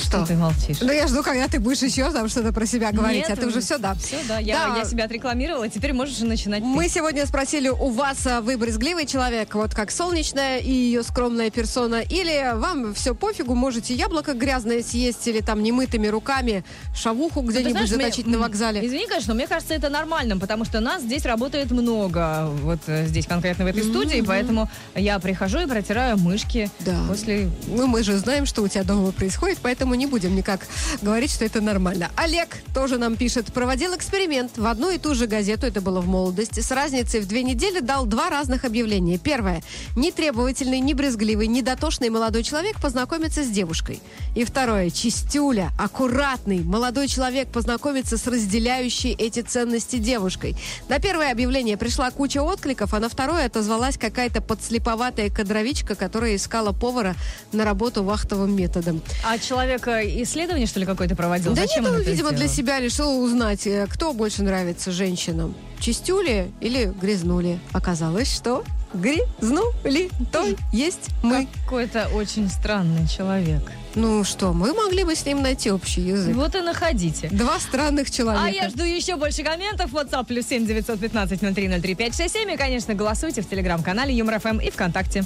Что? 0.09 0.25
ты 0.25 0.35
молчишь? 0.35 0.77
Ну, 0.81 0.91
я 0.91 1.07
жду, 1.07 1.23
когда 1.23 1.47
ты 1.47 1.59
будешь 1.59 1.81
еще 1.81 2.11
там 2.11 2.27
что-то 2.29 2.51
про 2.51 2.65
себя 2.65 2.91
говорить, 2.91 3.27
Нет, 3.29 3.37
а 3.37 3.41
ты 3.41 3.47
уже 3.47 3.61
все, 3.61 3.77
да. 3.77 3.93
Все, 3.95 4.17
да, 4.27 4.39
я, 4.39 4.67
Да. 4.67 4.77
я 4.77 4.85
себя 4.85 5.05
отрекламировала, 5.05 5.69
теперь 5.69 5.93
можешь 5.93 6.19
начинать 6.19 6.61
ты. 6.61 6.65
Мы 6.65 6.89
сегодня 6.89 7.25
спросили 7.25 7.69
у 7.69 7.89
вас, 7.89 8.25
а, 8.25 8.41
вы 8.41 8.57
брезгливый 8.57 9.05
человек, 9.05 9.55
вот 9.55 9.73
как 9.73 9.91
солнечная 9.91 10.59
и 10.59 10.71
ее 10.71 11.03
скромная 11.03 11.49
персона, 11.49 12.01
или 12.01 12.53
вам 12.55 12.93
все 12.93 13.13
пофигу, 13.15 13.55
можете 13.55 13.93
яблоко 13.93 14.33
грязное 14.33 14.81
съесть, 14.83 15.27
или 15.27 15.41
там 15.41 15.61
немытыми 15.63 16.07
руками 16.07 16.63
шавуху 16.95 17.41
Ну, 17.41 17.51
ты 17.51 17.59
где-нибудь 17.61 17.89
заточить 17.89 18.25
мне- 18.25 18.37
на 18.37 18.43
вокзале. 18.43 18.85
Извини, 18.85 19.07
конечно, 19.07 19.33
но 19.33 19.37
мне 19.37 19.47
кажется, 19.47 19.73
это 19.73 19.89
нормальным, 19.89 20.39
потому 20.39 20.65
что 20.65 20.79
нас 20.79 21.01
здесь 21.03 21.25
работает 21.25 21.71
много, 21.71 22.47
вот 22.63 22.79
э, 22.87 23.05
здесь 23.07 23.25
конкретно 23.27 23.65
в 23.65 23.67
этой 23.67 23.83
студии, 23.83 24.21
поэтому 24.25 24.69
я 24.95 25.19
прихожу 25.19 25.59
и 25.59 25.65
протираю 25.67 26.17
мышки 26.17 26.69
Да. 26.79 26.95
после... 27.07 27.49
Ну, 27.67 27.87
мы 27.87 28.03
же 28.03 28.17
знаем, 28.17 28.45
что 28.45 28.63
у 28.63 28.67
тебя 28.67 28.83
дома 28.83 29.11
происходит, 29.11 29.59
поэтому 29.61 29.95
не 29.99 30.07
будем 30.07 30.35
никак 30.35 30.61
говорить, 31.01 31.31
что 31.31 31.45
это 31.45 31.61
нормально. 31.61 32.09
Олег 32.15 32.57
тоже 32.73 32.97
нам 32.97 33.17
пишет. 33.17 33.53
Проводил 33.53 33.95
эксперимент 33.95 34.57
в 34.57 34.65
одну 34.65 34.89
и 34.89 34.97
ту 34.97 35.13
же 35.13 35.27
газету, 35.27 35.67
это 35.67 35.81
было 35.81 35.99
в 35.99 36.07
молодости, 36.07 36.61
с 36.61 36.71
разницей 36.71 37.19
в 37.19 37.27
две 37.27 37.43
недели 37.43 37.81
дал 37.81 38.05
два 38.05 38.29
разных 38.29 38.63
объявления. 38.63 39.17
Первое. 39.17 39.61
Нетребовательный, 39.95 40.79
небрезгливый, 40.79 41.47
недотошный 41.47 42.09
молодой 42.09 42.43
человек 42.43 42.79
познакомится 42.81 43.43
с 43.43 43.49
девушкой. 43.49 44.01
И 44.35 44.45
второе. 44.45 44.89
Чистюля, 44.89 45.71
аккуратный, 45.77 46.63
молодой 46.63 47.09
человек 47.09 47.49
познакомится 47.49 48.17
с 48.17 48.25
разделяющей 48.25 49.11
эти 49.11 49.41
ценности 49.41 49.97
девушкой. 49.97 50.55
На 50.87 50.99
первое 50.99 51.31
объявление 51.31 51.75
пришла 51.75 52.09
куча 52.11 52.41
откликов, 52.41 52.93
а 52.93 52.99
на 52.99 53.09
второе 53.09 53.47
отозвалась 53.47 53.97
какая-то 53.97 54.41
подслеповатая 54.41 55.29
кадровичка, 55.29 55.95
которая 55.95 56.37
искала 56.37 56.71
повара 56.71 57.15
на 57.51 57.65
работу 57.65 58.03
вахтовым 58.03 58.55
методом. 58.55 59.01
А 59.25 59.37
человек 59.37 59.88
исследование, 60.23 60.67
что 60.67 60.79
ли, 60.79 60.85
какое-то 60.85 61.15
проводил? 61.15 61.53
да 61.53 61.61
Зачем 61.61 61.83
нет, 61.83 61.91
он 61.91 61.97
он, 61.99 62.03
видимо, 62.03 62.29
для 62.29 62.47
сделал? 62.47 62.53
себя 62.55 62.79
решил 62.79 63.23
узнать, 63.23 63.65
э, 63.67 63.87
кто 63.89 64.13
больше 64.13 64.43
нравится 64.43 64.91
женщинам. 64.91 65.55
Чистюли 65.79 66.51
или 66.61 66.93
грязнули? 67.01 67.59
Оказалось, 67.71 68.33
что 68.33 68.63
грязнули, 68.93 70.09
то 70.31 70.45
есть 70.73 71.09
мы. 71.23 71.47
Какой-то 71.63 72.09
очень 72.13 72.49
странный 72.49 73.07
человек. 73.07 73.61
Ну 73.95 74.23
что, 74.23 74.53
мы 74.53 74.73
могли 74.73 75.03
бы 75.03 75.15
с 75.15 75.25
ним 75.25 75.41
найти 75.41 75.71
общий 75.71 76.01
язык. 76.01 76.35
Вот 76.35 76.55
и 76.55 76.61
находите. 76.61 77.27
Два 77.31 77.59
странных 77.59 78.11
человека. 78.11 78.45
А 78.45 78.49
я 78.49 78.69
жду 78.69 78.83
еще 78.83 79.15
больше 79.15 79.43
комментов. 79.43 79.93
WhatsApp 79.93 80.25
плюс 80.25 80.47
семь 80.47 80.65
девятьсот 80.65 80.99
пятнадцать 80.99 81.41
ноль 81.41 81.53
три 81.53 81.67
ноль 81.67 81.81
три 81.81 81.95
пять 81.95 82.15
шесть 82.15 82.33
семь. 82.33 82.51
И, 82.51 82.57
конечно, 82.57 82.93
голосуйте 82.93 83.41
в 83.41 83.49
телеграм-канале 83.49 84.13
Юмор 84.13 84.39
ФМ 84.39 84.59
и 84.59 84.69
ВКонтакте. 84.69 85.23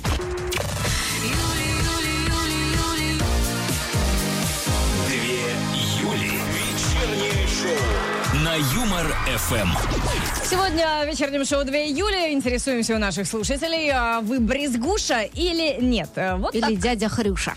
Юмор 8.93 9.15
ФМ. 9.37 9.69
Сегодня 10.47 11.01
в 11.03 11.07
вечернем 11.07 11.45
шоу 11.45 11.63
2 11.63 11.75
июля 11.77 12.31
интересуемся 12.31 12.95
у 12.95 12.99
наших 12.99 13.27
слушателей, 13.27 13.89
а 13.91 14.21
вы 14.21 14.39
брезгуша 14.39 15.21
или 15.21 15.81
нет? 15.81 16.09
Э, 16.15 16.35
Вот 16.35 16.53
Или 16.53 16.75
дядя 16.75 17.09
Хрюша. 17.09 17.55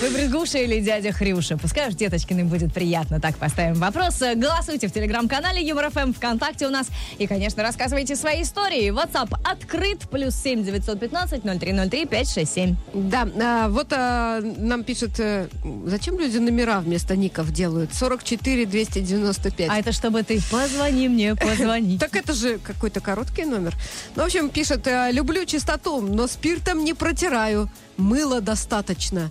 Вы 0.00 0.10
брезгуша 0.10 0.58
или 0.58 0.80
дядя 0.80 1.12
Хрюша? 1.12 1.56
Пускай 1.56 1.88
уж 1.88 1.94
Деточкиным 1.94 2.48
будет 2.48 2.72
приятно. 2.72 3.20
Так 3.20 3.36
поставим 3.36 3.74
вопрос. 3.74 4.20
Голосуйте 4.36 4.88
в 4.88 4.92
телеграм-канале 4.92 5.62
Юмор 5.62 5.90
ФМ, 5.90 6.12
ВКонтакте 6.12 6.66
у 6.66 6.70
нас. 6.70 6.86
И, 7.18 7.26
конечно, 7.26 7.62
рассказывайте 7.62 8.16
свои 8.16 8.42
истории. 8.42 8.90
WhatsApp 8.90 9.34
открыт. 9.44 10.08
Плюс 10.10 10.34
семь 10.34 10.64
девятьсот 10.64 11.00
пятнадцать 11.00 11.44
ноль 11.44 11.58
три 11.58 11.72
ноль 11.72 11.88
три 11.88 12.06
пять 12.06 12.30
шесть 12.30 12.54
семь. 12.54 12.76
Да, 12.94 13.28
а, 13.40 13.68
вот 13.68 13.92
а, 13.92 14.40
нам 14.40 14.84
пишут, 14.84 15.18
э, 15.18 15.48
зачем 15.86 16.18
люди 16.18 16.38
номера 16.38 16.80
вместо 16.80 17.16
ников 17.16 17.50
делают? 17.50 17.94
44 17.94 18.66
295. 18.66 19.70
А 19.70 19.78
это 19.78 19.92
чтобы 19.92 20.22
ты 20.22 20.40
позвони 20.50 21.08
мне, 21.08 21.34
позвони. 21.34 21.98
Так 21.98 22.16
это 22.16 22.32
же 22.32 22.58
какой-то 22.58 23.00
короткий 23.00 23.44
номер. 23.44 23.74
Ну, 24.14 24.22
в 24.22 24.26
общем, 24.26 24.50
пишет, 24.50 24.86
э, 24.86 25.10
люблю 25.12 25.44
чистоту, 25.44 26.00
но 26.00 26.26
спиртом 26.26 26.84
не 26.84 26.94
протираю. 26.94 27.68
Мыла 27.96 28.40
достаточно. 28.40 29.30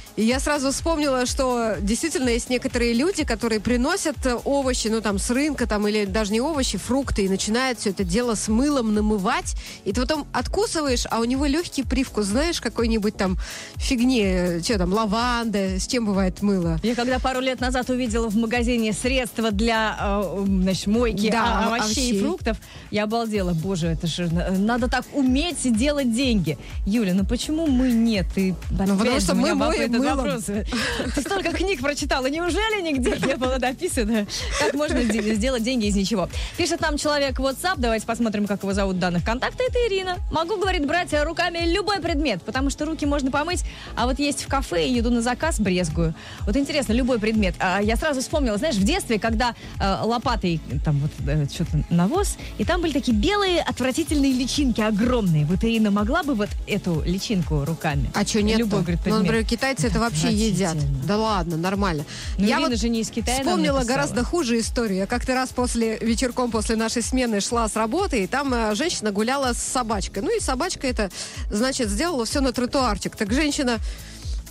И 0.21 0.23
я 0.23 0.39
сразу 0.39 0.71
вспомнила, 0.71 1.25
что 1.25 1.77
действительно 1.81 2.29
есть 2.29 2.47
некоторые 2.51 2.93
люди, 2.93 3.23
которые 3.23 3.59
приносят 3.59 4.23
э, 4.23 4.35
овощи, 4.45 4.87
ну 4.87 5.01
там 5.01 5.17
с 5.17 5.31
рынка, 5.31 5.65
там 5.65 5.87
или 5.87 6.05
даже 6.05 6.31
не 6.31 6.39
овощи, 6.39 6.77
фрукты, 6.77 7.25
и 7.25 7.27
начинают 7.27 7.79
все 7.79 7.89
это 7.89 8.03
дело 8.03 8.35
с 8.35 8.47
мылом 8.47 8.93
намывать. 8.93 9.55
И 9.83 9.91
ты 9.91 9.99
потом 10.01 10.27
откусываешь, 10.31 11.07
а 11.09 11.21
у 11.21 11.23
него 11.23 11.47
легкий 11.47 11.81
привкус, 11.81 12.27
знаешь, 12.27 12.61
какой-нибудь 12.61 13.17
там 13.17 13.39
фигни, 13.77 14.61
что 14.63 14.77
там, 14.77 14.93
лаванда, 14.93 15.79
с 15.79 15.87
чем 15.87 16.05
бывает 16.05 16.43
мыло. 16.43 16.79
Я 16.83 16.93
когда 16.93 17.17
пару 17.17 17.39
лет 17.39 17.59
назад 17.59 17.89
увидела 17.89 18.29
в 18.29 18.35
магазине 18.35 18.93
средства 18.93 19.49
для 19.49 19.97
э, 19.99 20.45
значит, 20.45 20.85
мойки 20.85 21.31
Да, 21.31 21.61
а- 21.63 21.65
овощей, 21.65 21.83
овощей. 21.85 22.11
и 22.11 22.21
фруктов, 22.21 22.57
я 22.91 23.05
обалдела. 23.05 23.53
Боже, 23.55 23.87
это 23.87 24.05
же 24.05 24.31
на- 24.31 24.51
надо 24.51 24.87
так 24.87 25.03
уметь 25.13 25.75
делать 25.75 26.13
деньги. 26.13 26.59
Юля, 26.85 27.15
ну 27.15 27.25
почему 27.25 27.65
мы 27.65 27.91
нет? 27.91 28.27
Ты, 28.35 28.53
Ну, 28.69 28.97
потому 28.99 29.19
что 29.19 29.33
мы 29.33 29.55
моем 29.55 29.91
мылом. 29.93 30.10
Вопрос. 30.15 30.43
Ты 31.15 31.21
столько 31.21 31.51
книг 31.53 31.81
прочитала, 31.81 32.27
неужели 32.27 32.81
нигде 32.81 33.11
не 33.25 33.35
было 33.35 33.57
написано, 33.57 34.27
как 34.59 34.73
можно 34.73 35.03
де- 35.03 35.35
сделать 35.35 35.63
деньги 35.63 35.85
из 35.85 35.95
ничего? 35.95 36.29
Пишет 36.57 36.81
нам 36.81 36.97
человек 36.97 37.39
в 37.39 37.43
WhatsApp, 37.43 37.75
давайте 37.77 38.05
посмотрим, 38.05 38.47
как 38.47 38.63
его 38.63 38.73
зовут 38.73 38.97
в 38.97 38.99
данных 38.99 39.23
контакта. 39.23 39.63
Это 39.63 39.77
Ирина. 39.87 40.17
Могу, 40.31 40.57
говорит, 40.57 40.85
брать 40.85 41.13
руками 41.23 41.59
любой 41.71 41.99
предмет, 41.99 42.41
потому 42.43 42.69
что 42.69 42.85
руки 42.85 43.05
можно 43.05 43.31
помыть, 43.31 43.63
а 43.95 44.05
вот 44.05 44.19
есть 44.19 44.43
в 44.43 44.47
кафе 44.47 44.87
и 44.87 44.93
еду 44.93 45.09
на 45.11 45.21
заказ 45.21 45.59
брезгую. 45.59 46.13
Вот 46.41 46.55
интересно, 46.55 46.93
любой 46.93 47.19
предмет. 47.19 47.55
А, 47.59 47.79
я 47.81 47.95
сразу 47.95 48.21
вспомнила, 48.21 48.57
знаешь, 48.57 48.75
в 48.75 48.83
детстве, 48.83 49.19
когда 49.19 49.55
э, 49.79 49.97
лопатой 50.03 50.59
там 50.83 50.99
вот 50.99 51.11
э, 51.27 51.45
что-то 51.53 51.83
навоз, 51.89 52.37
и 52.57 52.65
там 52.65 52.81
были 52.81 52.93
такие 52.93 53.15
белые 53.15 53.61
отвратительные 53.61 54.31
личинки, 54.31 54.81
огромные. 54.81 55.45
Вот 55.45 55.63
Ирина 55.63 55.91
могла 55.91 56.23
бы 56.23 56.33
вот 56.33 56.49
эту 56.67 57.01
личинку 57.05 57.65
руками? 57.65 58.09
А 58.13 58.25
что 58.25 58.41
нет? 58.41 58.57
Любой, 58.57 58.81
говорит, 58.81 58.99
ну, 58.99 59.03
предмет. 59.03 59.21
например, 59.23 59.45
китайцы 59.45 59.89
это 59.91 59.99
вообще 59.99 60.31
едят. 60.31 60.77
Да 61.05 61.17
ладно, 61.17 61.57
нормально. 61.57 62.05
Ну, 62.37 62.45
я 62.45 62.59
вот 62.59 62.73
же 62.77 62.89
не 62.89 63.01
из 63.01 63.09
Китая 63.09 63.39
вспомнила 63.39 63.83
гораздо 63.83 64.23
хуже 64.23 64.59
историю. 64.59 64.99
Я 64.99 65.05
как-то 65.05 65.33
раз 65.35 65.49
после 65.49 65.97
вечерком 65.99 66.49
после 66.51 66.75
нашей 66.75 67.01
смены 67.01 67.41
шла 67.41 67.67
с 67.67 67.75
работы, 67.75 68.23
и 68.23 68.27
там 68.27 68.53
э, 68.53 68.75
женщина 68.75 69.11
гуляла 69.11 69.53
с 69.53 69.57
собачкой. 69.57 70.23
Ну 70.23 70.35
и 70.35 70.39
собачка 70.39 70.87
это, 70.87 71.09
значит, 71.49 71.89
сделала 71.89 72.25
все 72.25 72.39
на 72.41 72.53
тротуарчик. 72.53 73.15
Так 73.15 73.33
женщина 73.33 73.77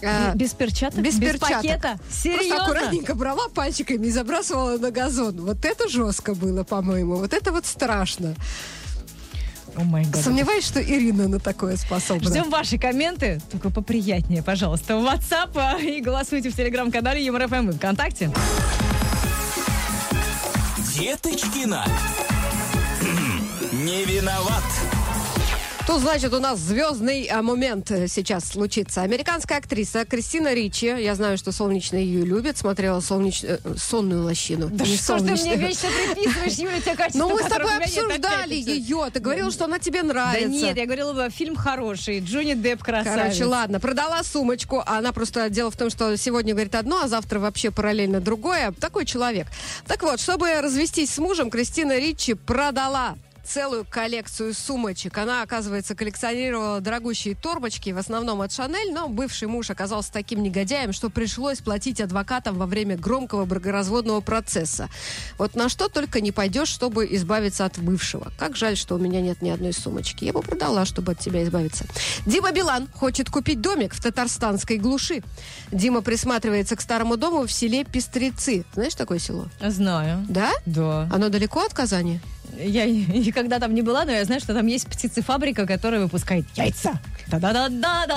э, 0.03 0.35
Без 0.35 0.51
перчаток? 0.53 1.01
без 1.01 1.19
перчаток. 1.19 1.57
пакета? 1.57 1.99
Просто 1.99 2.23
Серьезно? 2.23 2.65
аккуратненько 2.65 3.15
брала 3.15 3.49
пальчиками 3.49 4.07
и 4.07 4.11
забрасывала 4.11 4.77
на 4.77 4.91
газон. 4.91 5.41
Вот 5.41 5.65
это 5.65 5.89
жестко 5.89 6.35
было, 6.35 6.65
по-моему. 6.65 7.17
Вот 7.17 7.33
это 7.33 7.51
вот 7.53 7.65
страшно. 7.67 8.35
Гад. 9.85 10.23
Сомневаюсь, 10.23 10.65
что 10.65 10.83
Ирина 10.83 11.29
на 11.29 11.39
такое 11.39 11.77
способна. 11.77 12.29
Ждем 12.29 12.51
ваши 12.51 12.79
комменты, 12.79 13.41
только 13.51 13.71
поприятнее, 13.71 14.43
пожалуйста, 14.43 14.97
в 14.97 15.05
WhatsApp 15.05 15.51
а, 15.55 15.79
и 15.79 16.01
голосуйте 16.01 16.51
в 16.51 16.57
телеграм-канале 16.57 17.25
Юмор 17.25 17.49
ФМ 17.49 17.71
и 17.71 17.73
ВКонтакте. 17.73 18.31
Деточкина. 20.95 21.85
Не 23.73 24.05
виноват. 24.05 24.65
Тут, 25.87 26.01
значит, 26.01 26.33
у 26.35 26.39
нас 26.39 26.59
звездный 26.59 27.25
а, 27.27 27.43
момент 27.43 27.91
э, 27.91 28.07
сейчас 28.07 28.45
случится. 28.45 29.03
Американская 29.03 29.59
актриса 29.59 30.05
Кристина 30.05 30.55
Ричи, 30.55 30.87
я 30.87 31.15
знаю, 31.15 31.39
что 31.39 31.53
«Солнечный 31.53 32.05
ее» 32.05 32.25
любит, 32.25 32.59
смотрела 32.59 33.01
солнеч... 33.01 33.43
э, 33.43 33.59
«Сонную 33.77 34.23
лощину». 34.23 34.69
Да 34.69 34.85
не 34.85 34.97
что 34.97 35.19
ж 35.19 35.23
ты 35.23 35.33
мне 35.33 35.57
вечно 35.57 35.89
приписываешь, 36.15 36.53
Юля, 36.59 36.81
те 36.81 36.95
качества, 36.95 37.19
Ну, 37.19 37.31
мы 37.31 37.43
с 37.43 37.47
тобой 37.47 37.77
обсуждали 37.77 38.55
ее. 38.55 39.09
Ты 39.13 39.21
говорила, 39.21 39.51
что 39.51 39.65
она 39.65 39.79
тебе 39.79 40.03
нравится. 40.03 40.49
Да 40.49 40.55
нет, 40.55 40.77
я 40.77 40.85
говорила 40.85 41.31
фильм 41.31 41.57
хороший, 41.57 42.21
Джонни 42.21 42.55
Депп 42.55 42.83
красавец. 42.83 43.23
Короче, 43.23 43.45
ладно, 43.47 43.81
продала 43.81 44.23
сумочку. 44.23 44.83
а 44.87 44.99
Она 44.99 45.13
просто... 45.13 45.49
Дело 45.51 45.71
в 45.71 45.77
том, 45.77 45.91
что 45.91 46.17
сегодня 46.17 46.53
говорит 46.53 46.75
одно, 46.75 47.03
а 47.03 47.09
завтра 47.09 47.41
вообще 47.41 47.71
параллельно 47.71 48.21
другое. 48.21 48.73
Такой 48.79 49.07
человек. 49.07 49.47
Так 49.87 50.03
вот, 50.03 50.21
чтобы 50.21 50.61
развестись 50.61 51.11
с 51.13 51.19
мужем, 51.19 51.51
Кристина 51.51 51.99
Ричи 51.99 52.35
продала 52.35 53.17
целую 53.53 53.85
коллекцию 53.85 54.55
сумочек. 54.55 55.19
Она, 55.19 55.43
оказывается, 55.43 55.97
коллекционировала 55.97 56.81
дорогущие 56.81 57.35
торбочки, 57.35 57.91
в 57.91 57.99
основном 57.99 58.43
от 58.43 58.53
Шанель, 58.53 58.93
но 58.93 59.09
бывший 59.09 59.49
муж 59.49 59.71
оказался 59.71 60.13
таким 60.13 60.43
негодяем, 60.43 60.93
что 60.93 61.11
пришлось 61.11 61.59
платить 61.59 62.01
адвокатам 62.01 62.57
во 62.57 62.67
время 62.67 62.97
громкого 62.97 63.45
бракоразводного 63.45 64.21
процесса. 64.21 64.89
Вот 65.37 65.57
на 65.57 65.69
что 65.69 65.89
только 65.89 66.21
не 66.21 66.31
пойдешь, 66.31 66.69
чтобы 66.69 67.09
избавиться 67.11 67.65
от 67.65 67.79
бывшего. 67.79 68.31
Как 68.39 68.57
жаль, 68.57 68.77
что 68.77 68.95
у 68.95 68.99
меня 68.99 69.21
нет 69.21 69.43
ни 69.43 69.51
одной 69.51 69.73
сумочки. 69.73 70.25
Я 70.25 70.33
бы 70.33 70.43
продала, 70.43 70.85
чтобы 70.85 71.13
от 71.13 71.19
тебя 71.19 71.43
избавиться. 71.43 71.87
Дима 72.27 72.53
Билан 72.53 72.87
хочет 72.95 73.31
купить 73.31 73.61
домик 73.61 73.95
в 73.95 74.01
татарстанской 74.01 74.79
глуши. 74.79 75.23
Дима 75.73 76.03
присматривается 76.03 76.77
к 76.77 76.81
старому 76.81 77.17
дому 77.17 77.47
в 77.47 77.53
селе 77.53 77.85
Пестрецы. 77.85 78.65
Знаешь 78.75 78.95
такое 78.95 79.19
село? 79.19 79.49
Знаю. 79.61 80.25
Да? 80.29 80.53
Да. 80.67 81.09
Оно 81.13 81.29
далеко 81.31 81.65
от 81.65 81.75
Казани? 81.75 82.21
Я 82.63 82.87
никогда 82.87 83.59
там 83.59 83.75
не 83.75 83.83
была, 83.83 84.05
но 84.05 84.13
я 84.13 84.25
знаю, 84.25 84.41
что 84.41 84.55
там 84.55 84.67
есть 84.67 84.87
птицефабрика, 84.87 85.67
которая 85.67 86.01
выпускает 86.01 86.45
яйца. 86.57 87.01
Да-да-да-да-да-да. 87.29 88.17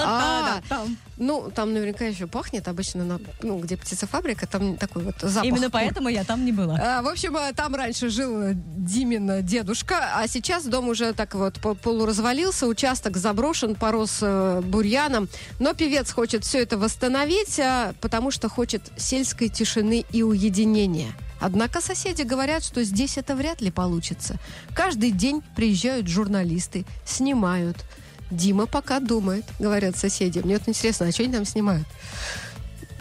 А, 0.58 0.62
там. 0.68 0.98
Ну, 1.18 1.52
там 1.54 1.74
наверняка 1.74 2.06
еще 2.06 2.26
пахнет. 2.26 2.68
Обычно, 2.68 3.04
на, 3.04 3.20
ну, 3.44 3.60
где 3.60 3.78
птицефабрика, 3.78 4.48
там 4.48 4.78
такой 4.78 5.04
вот 5.04 5.16
запах. 5.22 5.46
Именно 5.46 5.70
поэтому 5.70 6.10
я 6.10 6.24
там 6.24 6.44
не 6.44 6.52
была. 6.52 6.80
А, 6.82 7.02
в 7.04 7.08
общем, 7.08 7.36
а, 7.38 7.54
там 7.54 7.76
раньше 7.76 8.10
жил 8.10 8.42
э, 8.42 8.54
Димин 8.56 9.46
дедушка, 9.46 10.12
а 10.16 10.28
сейчас 10.28 10.66
дом 10.66 10.90
уже 10.90 11.14
так 11.14 11.36
вот 11.36 11.60
по- 11.62 11.76
полуразвалился, 11.76 12.66
участок 12.66 13.18
заброшен, 13.18 13.76
порос 13.76 14.20
э, 14.22 14.62
бурьяном. 14.66 15.30
Но 15.60 15.74
певец 15.74 16.12
хочет 16.12 16.44
все 16.44 16.64
это 16.64 16.78
восстановить, 16.78 17.60
а, 17.60 17.94
потому 18.02 18.32
что 18.32 18.50
хочет 18.50 18.82
сельской 18.98 19.50
тишины 19.50 20.04
и 20.12 20.24
уединения. 20.24 21.14
Однако 21.44 21.82
соседи 21.82 22.22
говорят, 22.22 22.64
что 22.64 22.86
здесь 22.86 23.18
это 23.18 23.36
вряд 23.36 23.60
ли 23.60 23.70
получится. 23.70 24.38
Каждый 24.74 25.12
день 25.12 25.44
приезжают 25.58 26.08
журналисты, 26.08 26.86
снимают. 27.06 27.84
Дима 28.32 28.66
пока 28.66 29.02
думает, 29.02 29.44
говорят 29.60 29.98
соседи. 29.98 30.40
Мне 30.40 30.58
вот 30.58 30.70
интересно, 30.70 31.06
а 31.06 31.12
что 31.12 31.24
они 31.24 31.34
там 31.34 31.44
снимают? 31.44 31.86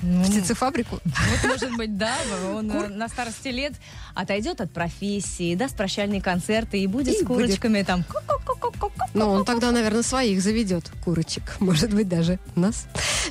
Ну, 0.03 0.25
Птицефабрику? 0.25 0.99
Вот, 1.05 1.51
может 1.51 1.77
быть, 1.77 1.97
да, 1.97 2.17
он 2.53 2.69
э, 2.69 2.89
на 2.89 3.09
старости 3.09 3.47
лет 3.47 3.75
отойдет 4.17 4.61
от 4.61 4.73
профессии, 4.73 5.55
даст 5.55 5.77
прощальные 5.77 6.21
концерты 6.21 6.81
и 6.81 6.89
будет 6.89 7.15
И 7.15 7.23
с 7.23 7.25
курочками 7.25 7.85
там. 7.85 8.05
Ну, 9.15 9.31
он 9.31 9.45
тогда, 9.45 9.71
наверное, 9.71 10.03
своих 10.03 10.43
заведет, 10.43 10.91
курочек. 11.05 11.61
Может 11.61 11.95
быть, 11.95 12.09
даже 12.09 12.41
нас. 12.57 12.87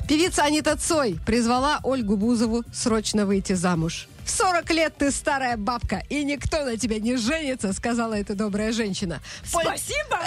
Певица 0.08 0.44
Анита 0.44 0.78
Цой 0.78 1.18
призвала 1.26 1.80
Ольгу 1.82 2.16
Бузову 2.16 2.64
срочно 2.72 3.26
выйти 3.26 3.52
замуж. 3.52 4.08
В 4.24 4.30
40 4.30 4.70
лет 4.70 4.94
ты 4.96 5.10
старая 5.10 5.56
бабка, 5.56 6.02
и 6.08 6.24
никто 6.24 6.64
на 6.64 6.76
тебя 6.76 6.98
не 7.00 7.16
женится, 7.16 7.72
сказала 7.72 8.14
эта 8.14 8.34
добрая 8.34 8.72
женщина. 8.72 9.20
Поль- 9.52 9.64
Спасибо! 9.64 10.18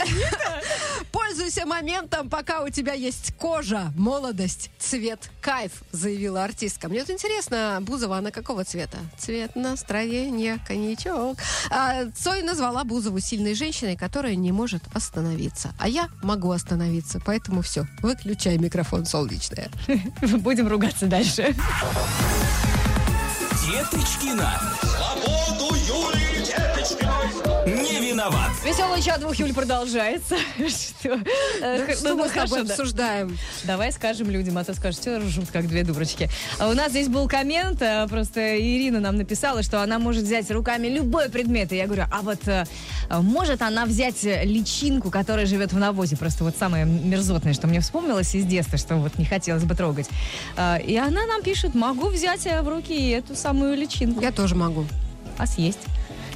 Пользуйся 1.12 1.66
моментом, 1.66 2.30
пока 2.30 2.62
у 2.64 2.70
тебя 2.70 2.94
есть 2.94 3.34
кожа, 3.36 3.92
молодость, 3.98 4.70
цвет, 4.80 5.32
кайф, 5.42 5.72
заявила 5.92 6.44
артистка. 6.44 6.90
Мне 6.90 7.00
вот 7.00 7.10
интересно, 7.10 7.80
Бузова, 7.82 8.18
она 8.18 8.32
какого 8.32 8.64
цвета? 8.66 8.98
Цвет 9.18 9.56
настроения, 9.56 10.60
коньячок. 10.68 11.38
А, 11.70 12.06
Цой 12.16 12.44
назвала 12.44 12.84
Бузову 12.84 13.20
сильной 13.20 13.56
женщиной, 13.56 13.96
которая 13.96 14.36
не 14.36 14.52
может 14.52 14.84
остановиться. 14.94 15.74
А 15.80 15.88
я 15.88 16.10
могу 16.22 16.52
остановиться, 16.52 17.22
поэтому 17.26 17.62
все, 17.62 17.88
выключай 18.02 18.58
микрофон 18.58 19.06
солнечная. 19.06 19.70
Будем 20.22 20.68
ругаться 20.68 21.06
дальше. 21.08 21.56
Деточкиной! 23.66 24.46
Не 25.16 25.25
виноват. 28.16 28.52
Веселый 28.64 29.02
чат 29.02 29.20
двух 29.20 29.36
Юль 29.36 29.54
продолжается. 29.54 30.36
Что? 30.58 31.20
Э, 31.62 31.94
Что 31.94 32.10
ну, 32.10 32.16
мы 32.16 32.30
с 32.30 32.32
тобой 32.32 32.62
обсуждаем? 32.62 33.38
Давай 33.66 33.92
скажем 33.92 34.30
людям, 34.30 34.58
а 34.58 34.64
то 34.64 34.74
скажут, 34.74 35.02
что 35.02 35.20
ржут, 35.20 35.52
как 35.52 35.68
две 35.68 35.84
дурочки. 35.84 36.30
А 36.58 36.70
у 36.70 36.74
нас 36.74 36.92
здесь 36.92 37.10
был 37.10 37.28
коммент, 37.28 37.82
а, 37.82 38.08
просто 38.08 38.58
Ирина 38.58 39.00
нам 39.02 39.18
написала, 39.18 39.64
что 39.64 39.82
она 39.82 40.00
может 40.00 40.24
взять 40.24 40.50
руками 40.50 40.88
любой 40.88 41.30
предмет. 41.30 41.74
И 41.74 41.76
я 41.76 41.86
говорю, 41.88 42.04
а 42.10 42.22
вот 42.22 42.48
э, 42.48 42.66
может 43.10 43.62
она 43.62 43.86
взять 43.86 44.24
личинку, 44.24 45.12
которая 45.12 45.46
живет 45.46 45.74
в 45.74 45.78
навозе? 45.78 46.16
Просто 46.16 46.46
вот 46.46 46.56
самое 46.58 46.86
мерзотное, 46.86 47.54
что 47.54 47.68
мне 47.68 47.82
вспомнилось 47.82 48.34
из 48.34 48.46
детства, 48.46 48.78
что 48.78 48.96
вот 48.96 49.18
не 49.18 49.26
хотелось 49.26 49.64
бы 49.64 49.76
трогать. 49.76 50.08
А, 50.56 50.78
И 50.78 50.96
она 50.96 51.26
нам 51.26 51.44
пишет, 51.44 51.76
могу 51.76 52.08
взять 52.08 52.46
э, 52.46 52.62
в 52.62 52.70
руки 52.70 53.10
эту 53.10 53.36
самую 53.36 53.76
личинку, 53.76 54.22
Я 54.22 54.32
тоже 54.32 54.56
могу. 54.56 54.86
а 55.38 55.46
съесть. 55.46 55.80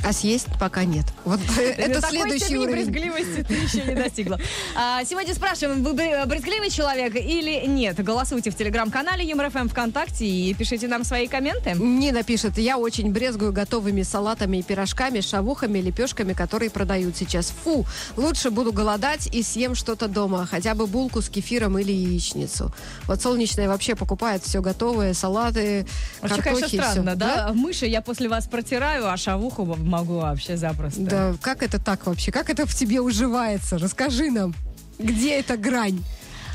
А 0.03 0.13
съесть 0.13 0.47
пока 0.59 0.85
нет. 0.85 1.05
Вот 1.25 1.39
это 1.77 2.01
следующий 2.01 2.57
уровень. 2.57 2.89
брезгливости 2.89 3.43
ты 3.43 3.53
еще 3.53 3.83
не 3.85 3.95
достигла. 3.95 4.39
А, 4.75 5.03
сегодня 5.03 5.33
спрашиваем, 5.33 5.83
вы 5.83 5.93
бре- 5.93 6.25
брезгливый 6.25 6.69
человек 6.69 7.15
или 7.15 7.65
нет? 7.67 8.01
Голосуйте 8.03 8.49
в 8.49 8.55
телеграм-канале 8.55 9.25
ЮморФМ 9.25 9.67
ВКонтакте 9.67 10.25
и 10.25 10.53
пишите 10.53 10.87
нам 10.87 11.03
свои 11.03 11.27
комменты. 11.27 11.73
Нина 11.73 12.23
пишет, 12.23 12.57
я 12.57 12.77
очень 12.77 13.11
брезгую 13.11 13.51
готовыми 13.51 14.03
салатами 14.03 14.57
и 14.57 14.63
пирожками, 14.63 15.19
шавухами, 15.21 15.79
лепешками, 15.79 16.33
которые 16.33 16.69
продают 16.69 17.17
сейчас. 17.17 17.51
Фу, 17.63 17.85
лучше 18.15 18.51
буду 18.51 18.71
голодать 18.71 19.27
и 19.33 19.43
съем 19.43 19.75
что-то 19.75 20.07
дома, 20.07 20.45
хотя 20.49 20.75
бы 20.75 20.87
булку 20.87 21.21
с 21.21 21.29
кефиром 21.29 21.77
или 21.77 21.91
яичницу. 21.91 22.73
Вот 23.05 23.21
солнечная 23.21 23.67
вообще 23.67 23.95
покупает 23.95 24.43
все 24.43 24.61
готовое, 24.61 25.13
салаты, 25.13 25.85
Вообще, 26.21 26.41
картохи, 26.41 26.77
конечно, 26.77 26.91
странно, 26.91 27.11
всё. 27.11 27.19
да? 27.19 27.51
Мыши 27.53 27.85
я 27.85 28.01
после 28.01 28.29
вас 28.29 28.47
протираю, 28.47 29.09
а 29.09 29.17
шавуху 29.17 29.65
могу 29.89 30.19
вообще 30.19 30.55
запросто. 30.55 31.01
Да, 31.01 31.35
как 31.41 31.63
это 31.63 31.79
так 31.79 32.05
вообще? 32.05 32.31
Как 32.31 32.49
это 32.49 32.65
в 32.65 32.73
тебе 32.73 33.01
уживается? 33.01 33.77
Расскажи 33.77 34.31
нам, 34.31 34.55
где 34.97 35.39
эта 35.39 35.57
грань? 35.57 36.03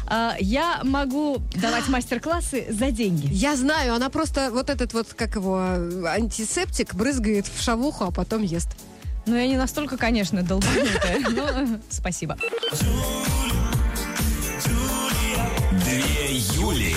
А, 0.06 0.36
я 0.38 0.80
могу 0.84 1.42
давать 1.54 1.88
мастер-классы 1.88 2.66
за 2.70 2.90
деньги. 2.90 3.28
Я 3.30 3.56
знаю, 3.56 3.94
она 3.94 4.10
просто 4.10 4.50
вот 4.50 4.70
этот 4.70 4.92
вот, 4.92 5.14
как 5.14 5.36
его, 5.36 5.58
антисептик 6.06 6.94
брызгает 6.94 7.46
в 7.46 7.62
шавуху, 7.62 8.04
а 8.04 8.10
потом 8.10 8.42
ест. 8.42 8.68
Но 9.26 9.36
я 9.36 9.46
не 9.46 9.56
настолько, 9.56 9.96
конечно, 9.96 10.42
долбанутая. 10.42 11.20
Но 11.30 11.78
спасибо. 11.88 12.36
Две 15.84 16.36
Юли. 16.36 16.94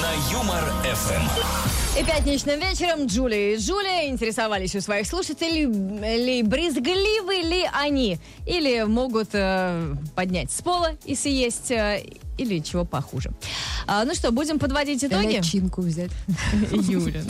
На 0.00 0.32
Юмор 0.32 0.72
ФМ. 0.84 1.79
И 1.98 2.04
пятничным 2.04 2.60
вечером 2.60 3.06
Джулия 3.06 3.54
и 3.54 3.56
Джулия 3.58 4.08
интересовались 4.08 4.76
у 4.76 4.80
своих 4.80 5.06
слушателей, 5.06 5.66
ли 5.66 6.42
брезгливы 6.42 7.42
ли 7.42 7.68
они, 7.72 8.18
или 8.46 8.84
могут 8.84 9.30
э, 9.32 9.94
поднять 10.14 10.52
с 10.52 10.62
пола 10.62 10.92
и 11.04 11.16
съесть, 11.16 11.72
э, 11.72 12.04
или 12.38 12.60
чего 12.60 12.84
похуже. 12.84 13.32
А, 13.88 14.04
ну 14.04 14.14
что, 14.14 14.30
будем 14.30 14.60
подводить 14.60 15.02
итоги? 15.04 15.38
Личинку 15.38 15.82
взять. 15.82 16.12
Юля. 16.70 17.22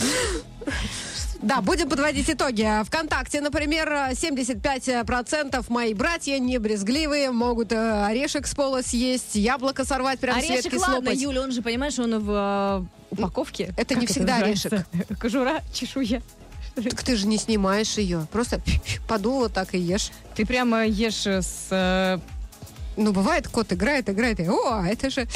Да, 1.41 1.61
будем 1.61 1.89
подводить 1.89 2.29
итоги. 2.29 2.69
Вконтакте, 2.85 3.41
например, 3.41 3.89
75% 4.11 5.65
мои 5.69 5.95
братья 5.95 6.37
не 6.37 6.59
брезгливые, 6.59 7.31
могут 7.31 7.71
э, 7.71 8.05
орешек 8.05 8.45
с 8.45 8.53
пола 8.53 8.83
съесть, 8.83 9.35
яблоко 9.35 9.85
сорвать, 9.85 10.19
прям 10.19 10.39
с 10.39 10.43
Орешек, 10.43 10.65
ветки 10.65 10.75
ладно, 10.75 10.95
слопать. 10.97 11.19
Юля, 11.19 11.41
он 11.41 11.51
же, 11.51 11.63
понимаешь, 11.63 11.97
он 11.97 12.19
в 12.19 12.85
упаковке. 13.11 13.73
Это 13.77 13.95
не 13.95 14.07
всегда 14.07 14.39
называется? 14.39 14.85
Кожура, 15.19 15.61
чешуя. 15.73 16.21
Так 16.75 17.03
ты 17.03 17.15
же 17.17 17.27
не 17.27 17.37
снимаешь 17.37 17.97
ее. 17.97 18.27
Просто 18.31 18.61
подул 19.07 19.39
вот 19.39 19.53
так 19.53 19.75
и 19.75 19.77
ешь. 19.77 20.09
Ты 20.35 20.45
прямо 20.45 20.85
ешь 20.85 21.27
с... 21.27 21.67
э, 21.69 22.19
Ну, 22.97 23.11
бывает, 23.11 23.47
кот 23.47 23.71
играет, 23.73 24.09
играет, 24.09 24.39
и 24.39 24.47
о, 24.47 24.83
это 24.85 25.09
же... 25.09 25.27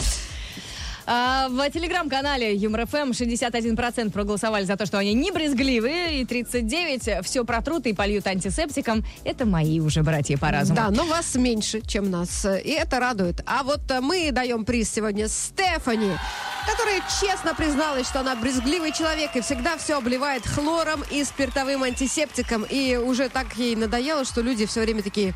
А, 1.07 1.47
в 1.49 1.69
телеграм-канале 1.69 2.55
Юмор 2.55 2.87
ФМ 2.87 3.11
61% 3.11 4.11
проголосовали 4.11 4.65
за 4.65 4.75
то, 4.75 4.85
что 4.85 4.97
они 4.97 5.13
не 5.13 5.31
брезгливые, 5.31 6.21
и 6.21 6.25
39% 6.25 7.21
все 7.23 7.45
протрут 7.45 7.85
и 7.85 7.93
польют 7.93 8.25
антисептиком. 8.25 9.05
Это 9.23 9.45
мои 9.45 9.79
уже 9.79 10.01
братья 10.01 10.37
по 10.37 10.49
разуму. 10.49 10.75
Да, 10.75 10.89
но 10.89 11.05
вас 11.05 11.35
меньше, 11.35 11.81
чем 11.81 12.09
нас. 12.09 12.45
И 12.45 12.71
это 12.71 12.99
радует. 12.99 13.41
А 13.45 13.63
вот 13.63 13.81
мы 14.01 14.31
даем 14.31 14.65
приз 14.65 14.91
сегодня 14.91 15.27
Стефани, 15.27 16.11
которая 16.67 17.01
честно 17.21 17.53
призналась, 17.53 18.07
что 18.07 18.21
она 18.21 18.35
брезгливый 18.35 18.91
человек 18.91 19.35
и 19.35 19.41
всегда 19.41 19.77
все 19.77 19.97
обливает 19.97 20.45
хлором 20.45 21.03
и 21.11 21.23
спиртовым 21.23 21.83
антисептиком. 21.83 22.65
И 22.67 22.95
уже 22.95 23.29
так 23.29 23.55
ей 23.57 23.75
надоело, 23.75 24.25
что 24.25 24.41
люди 24.41 24.65
все 24.65 24.81
время 24.81 25.03
такие 25.03 25.35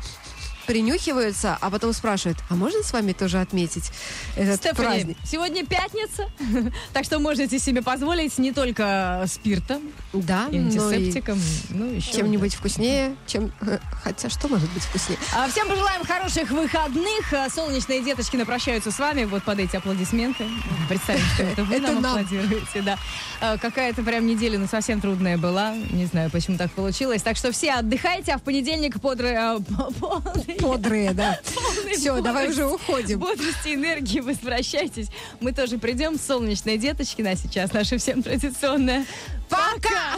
принюхиваются, 0.70 1.58
а 1.60 1.68
потом 1.68 1.92
спрашивают, 1.92 2.38
а 2.48 2.54
можно 2.54 2.84
с 2.84 2.92
вами 2.92 3.10
тоже 3.10 3.40
отметить 3.40 3.90
этот 4.36 4.58
Стефани, 4.60 4.76
праздник? 4.76 5.16
сегодня 5.24 5.66
пятница, 5.66 6.30
так 6.92 7.04
что 7.04 7.18
можете 7.18 7.58
себе 7.58 7.82
позволить 7.82 8.38
не 8.38 8.52
только 8.52 9.24
спиртом 9.26 9.82
Да, 10.12 10.46
и 10.52 10.60
ну 10.60 10.70
и 10.70 10.94
антисептиком, 10.94 11.40
ну, 11.70 11.86
еще 11.86 12.12
чем-нибудь 12.12 12.54
вкуснее, 12.54 13.16
чем... 13.26 13.52
э, 13.62 13.78
Хотя 14.04 14.30
что 14.30 14.46
может 14.46 14.70
быть 14.70 14.84
вкуснее? 14.84 15.18
А, 15.34 15.48
Всем 15.48 15.66
пожелаем 15.68 16.04
хороших 16.04 16.48
выходных. 16.52 17.32
А, 17.32 17.50
Солнечные 17.50 18.04
деточки 18.04 18.40
прощаются 18.44 18.92
с 18.92 18.98
вами 19.00 19.24
вот 19.24 19.42
под 19.42 19.58
эти 19.58 19.74
аплодисменты. 19.74 20.46
Представим, 20.88 21.24
что 21.34 21.42
это 21.42 21.64
вы 21.64 21.78
нам 21.80 21.98
аплодируете. 21.98 22.82
Да. 22.82 22.96
А, 23.40 23.58
Какая-то 23.58 24.04
прям 24.04 24.24
неделя, 24.24 24.56
ну, 24.56 24.68
совсем 24.68 25.00
трудная 25.00 25.36
была. 25.36 25.74
Не 25.74 26.06
знаю, 26.06 26.30
почему 26.30 26.58
так 26.58 26.70
получилось. 26.70 27.22
Так 27.22 27.36
что 27.36 27.50
все 27.50 27.72
отдыхайте, 27.72 28.32
а 28.34 28.38
в 28.38 28.42
понедельник 28.42 29.00
подры... 29.00 29.34
а, 29.34 29.58
Подрые, 30.60 31.12
да. 31.12 31.38
Все, 31.94 32.20
давай 32.20 32.50
уже 32.50 32.66
уходим. 32.66 33.18
Бодрости 33.18 33.74
энергии 33.74 34.20
возвращайтесь. 34.20 35.08
Мы 35.40 35.52
тоже 35.52 35.78
придем. 35.78 36.18
Солнечные 36.18 36.78
деточки 36.78 37.22
на 37.22 37.36
сейчас. 37.36 37.72
Наша 37.72 37.98
всем 37.98 38.22
традиционная. 38.22 39.06
Пока! 39.48 40.16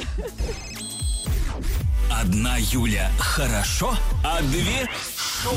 Одна 2.11 2.57
Юля 2.59 3.11
хорошо, 3.19 3.97
а 4.25 4.41
две 4.43 4.89
шоу. 5.43 5.55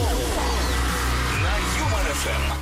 На 1.42 1.56
Юмор 1.80 2.14
ФМ. 2.14 2.56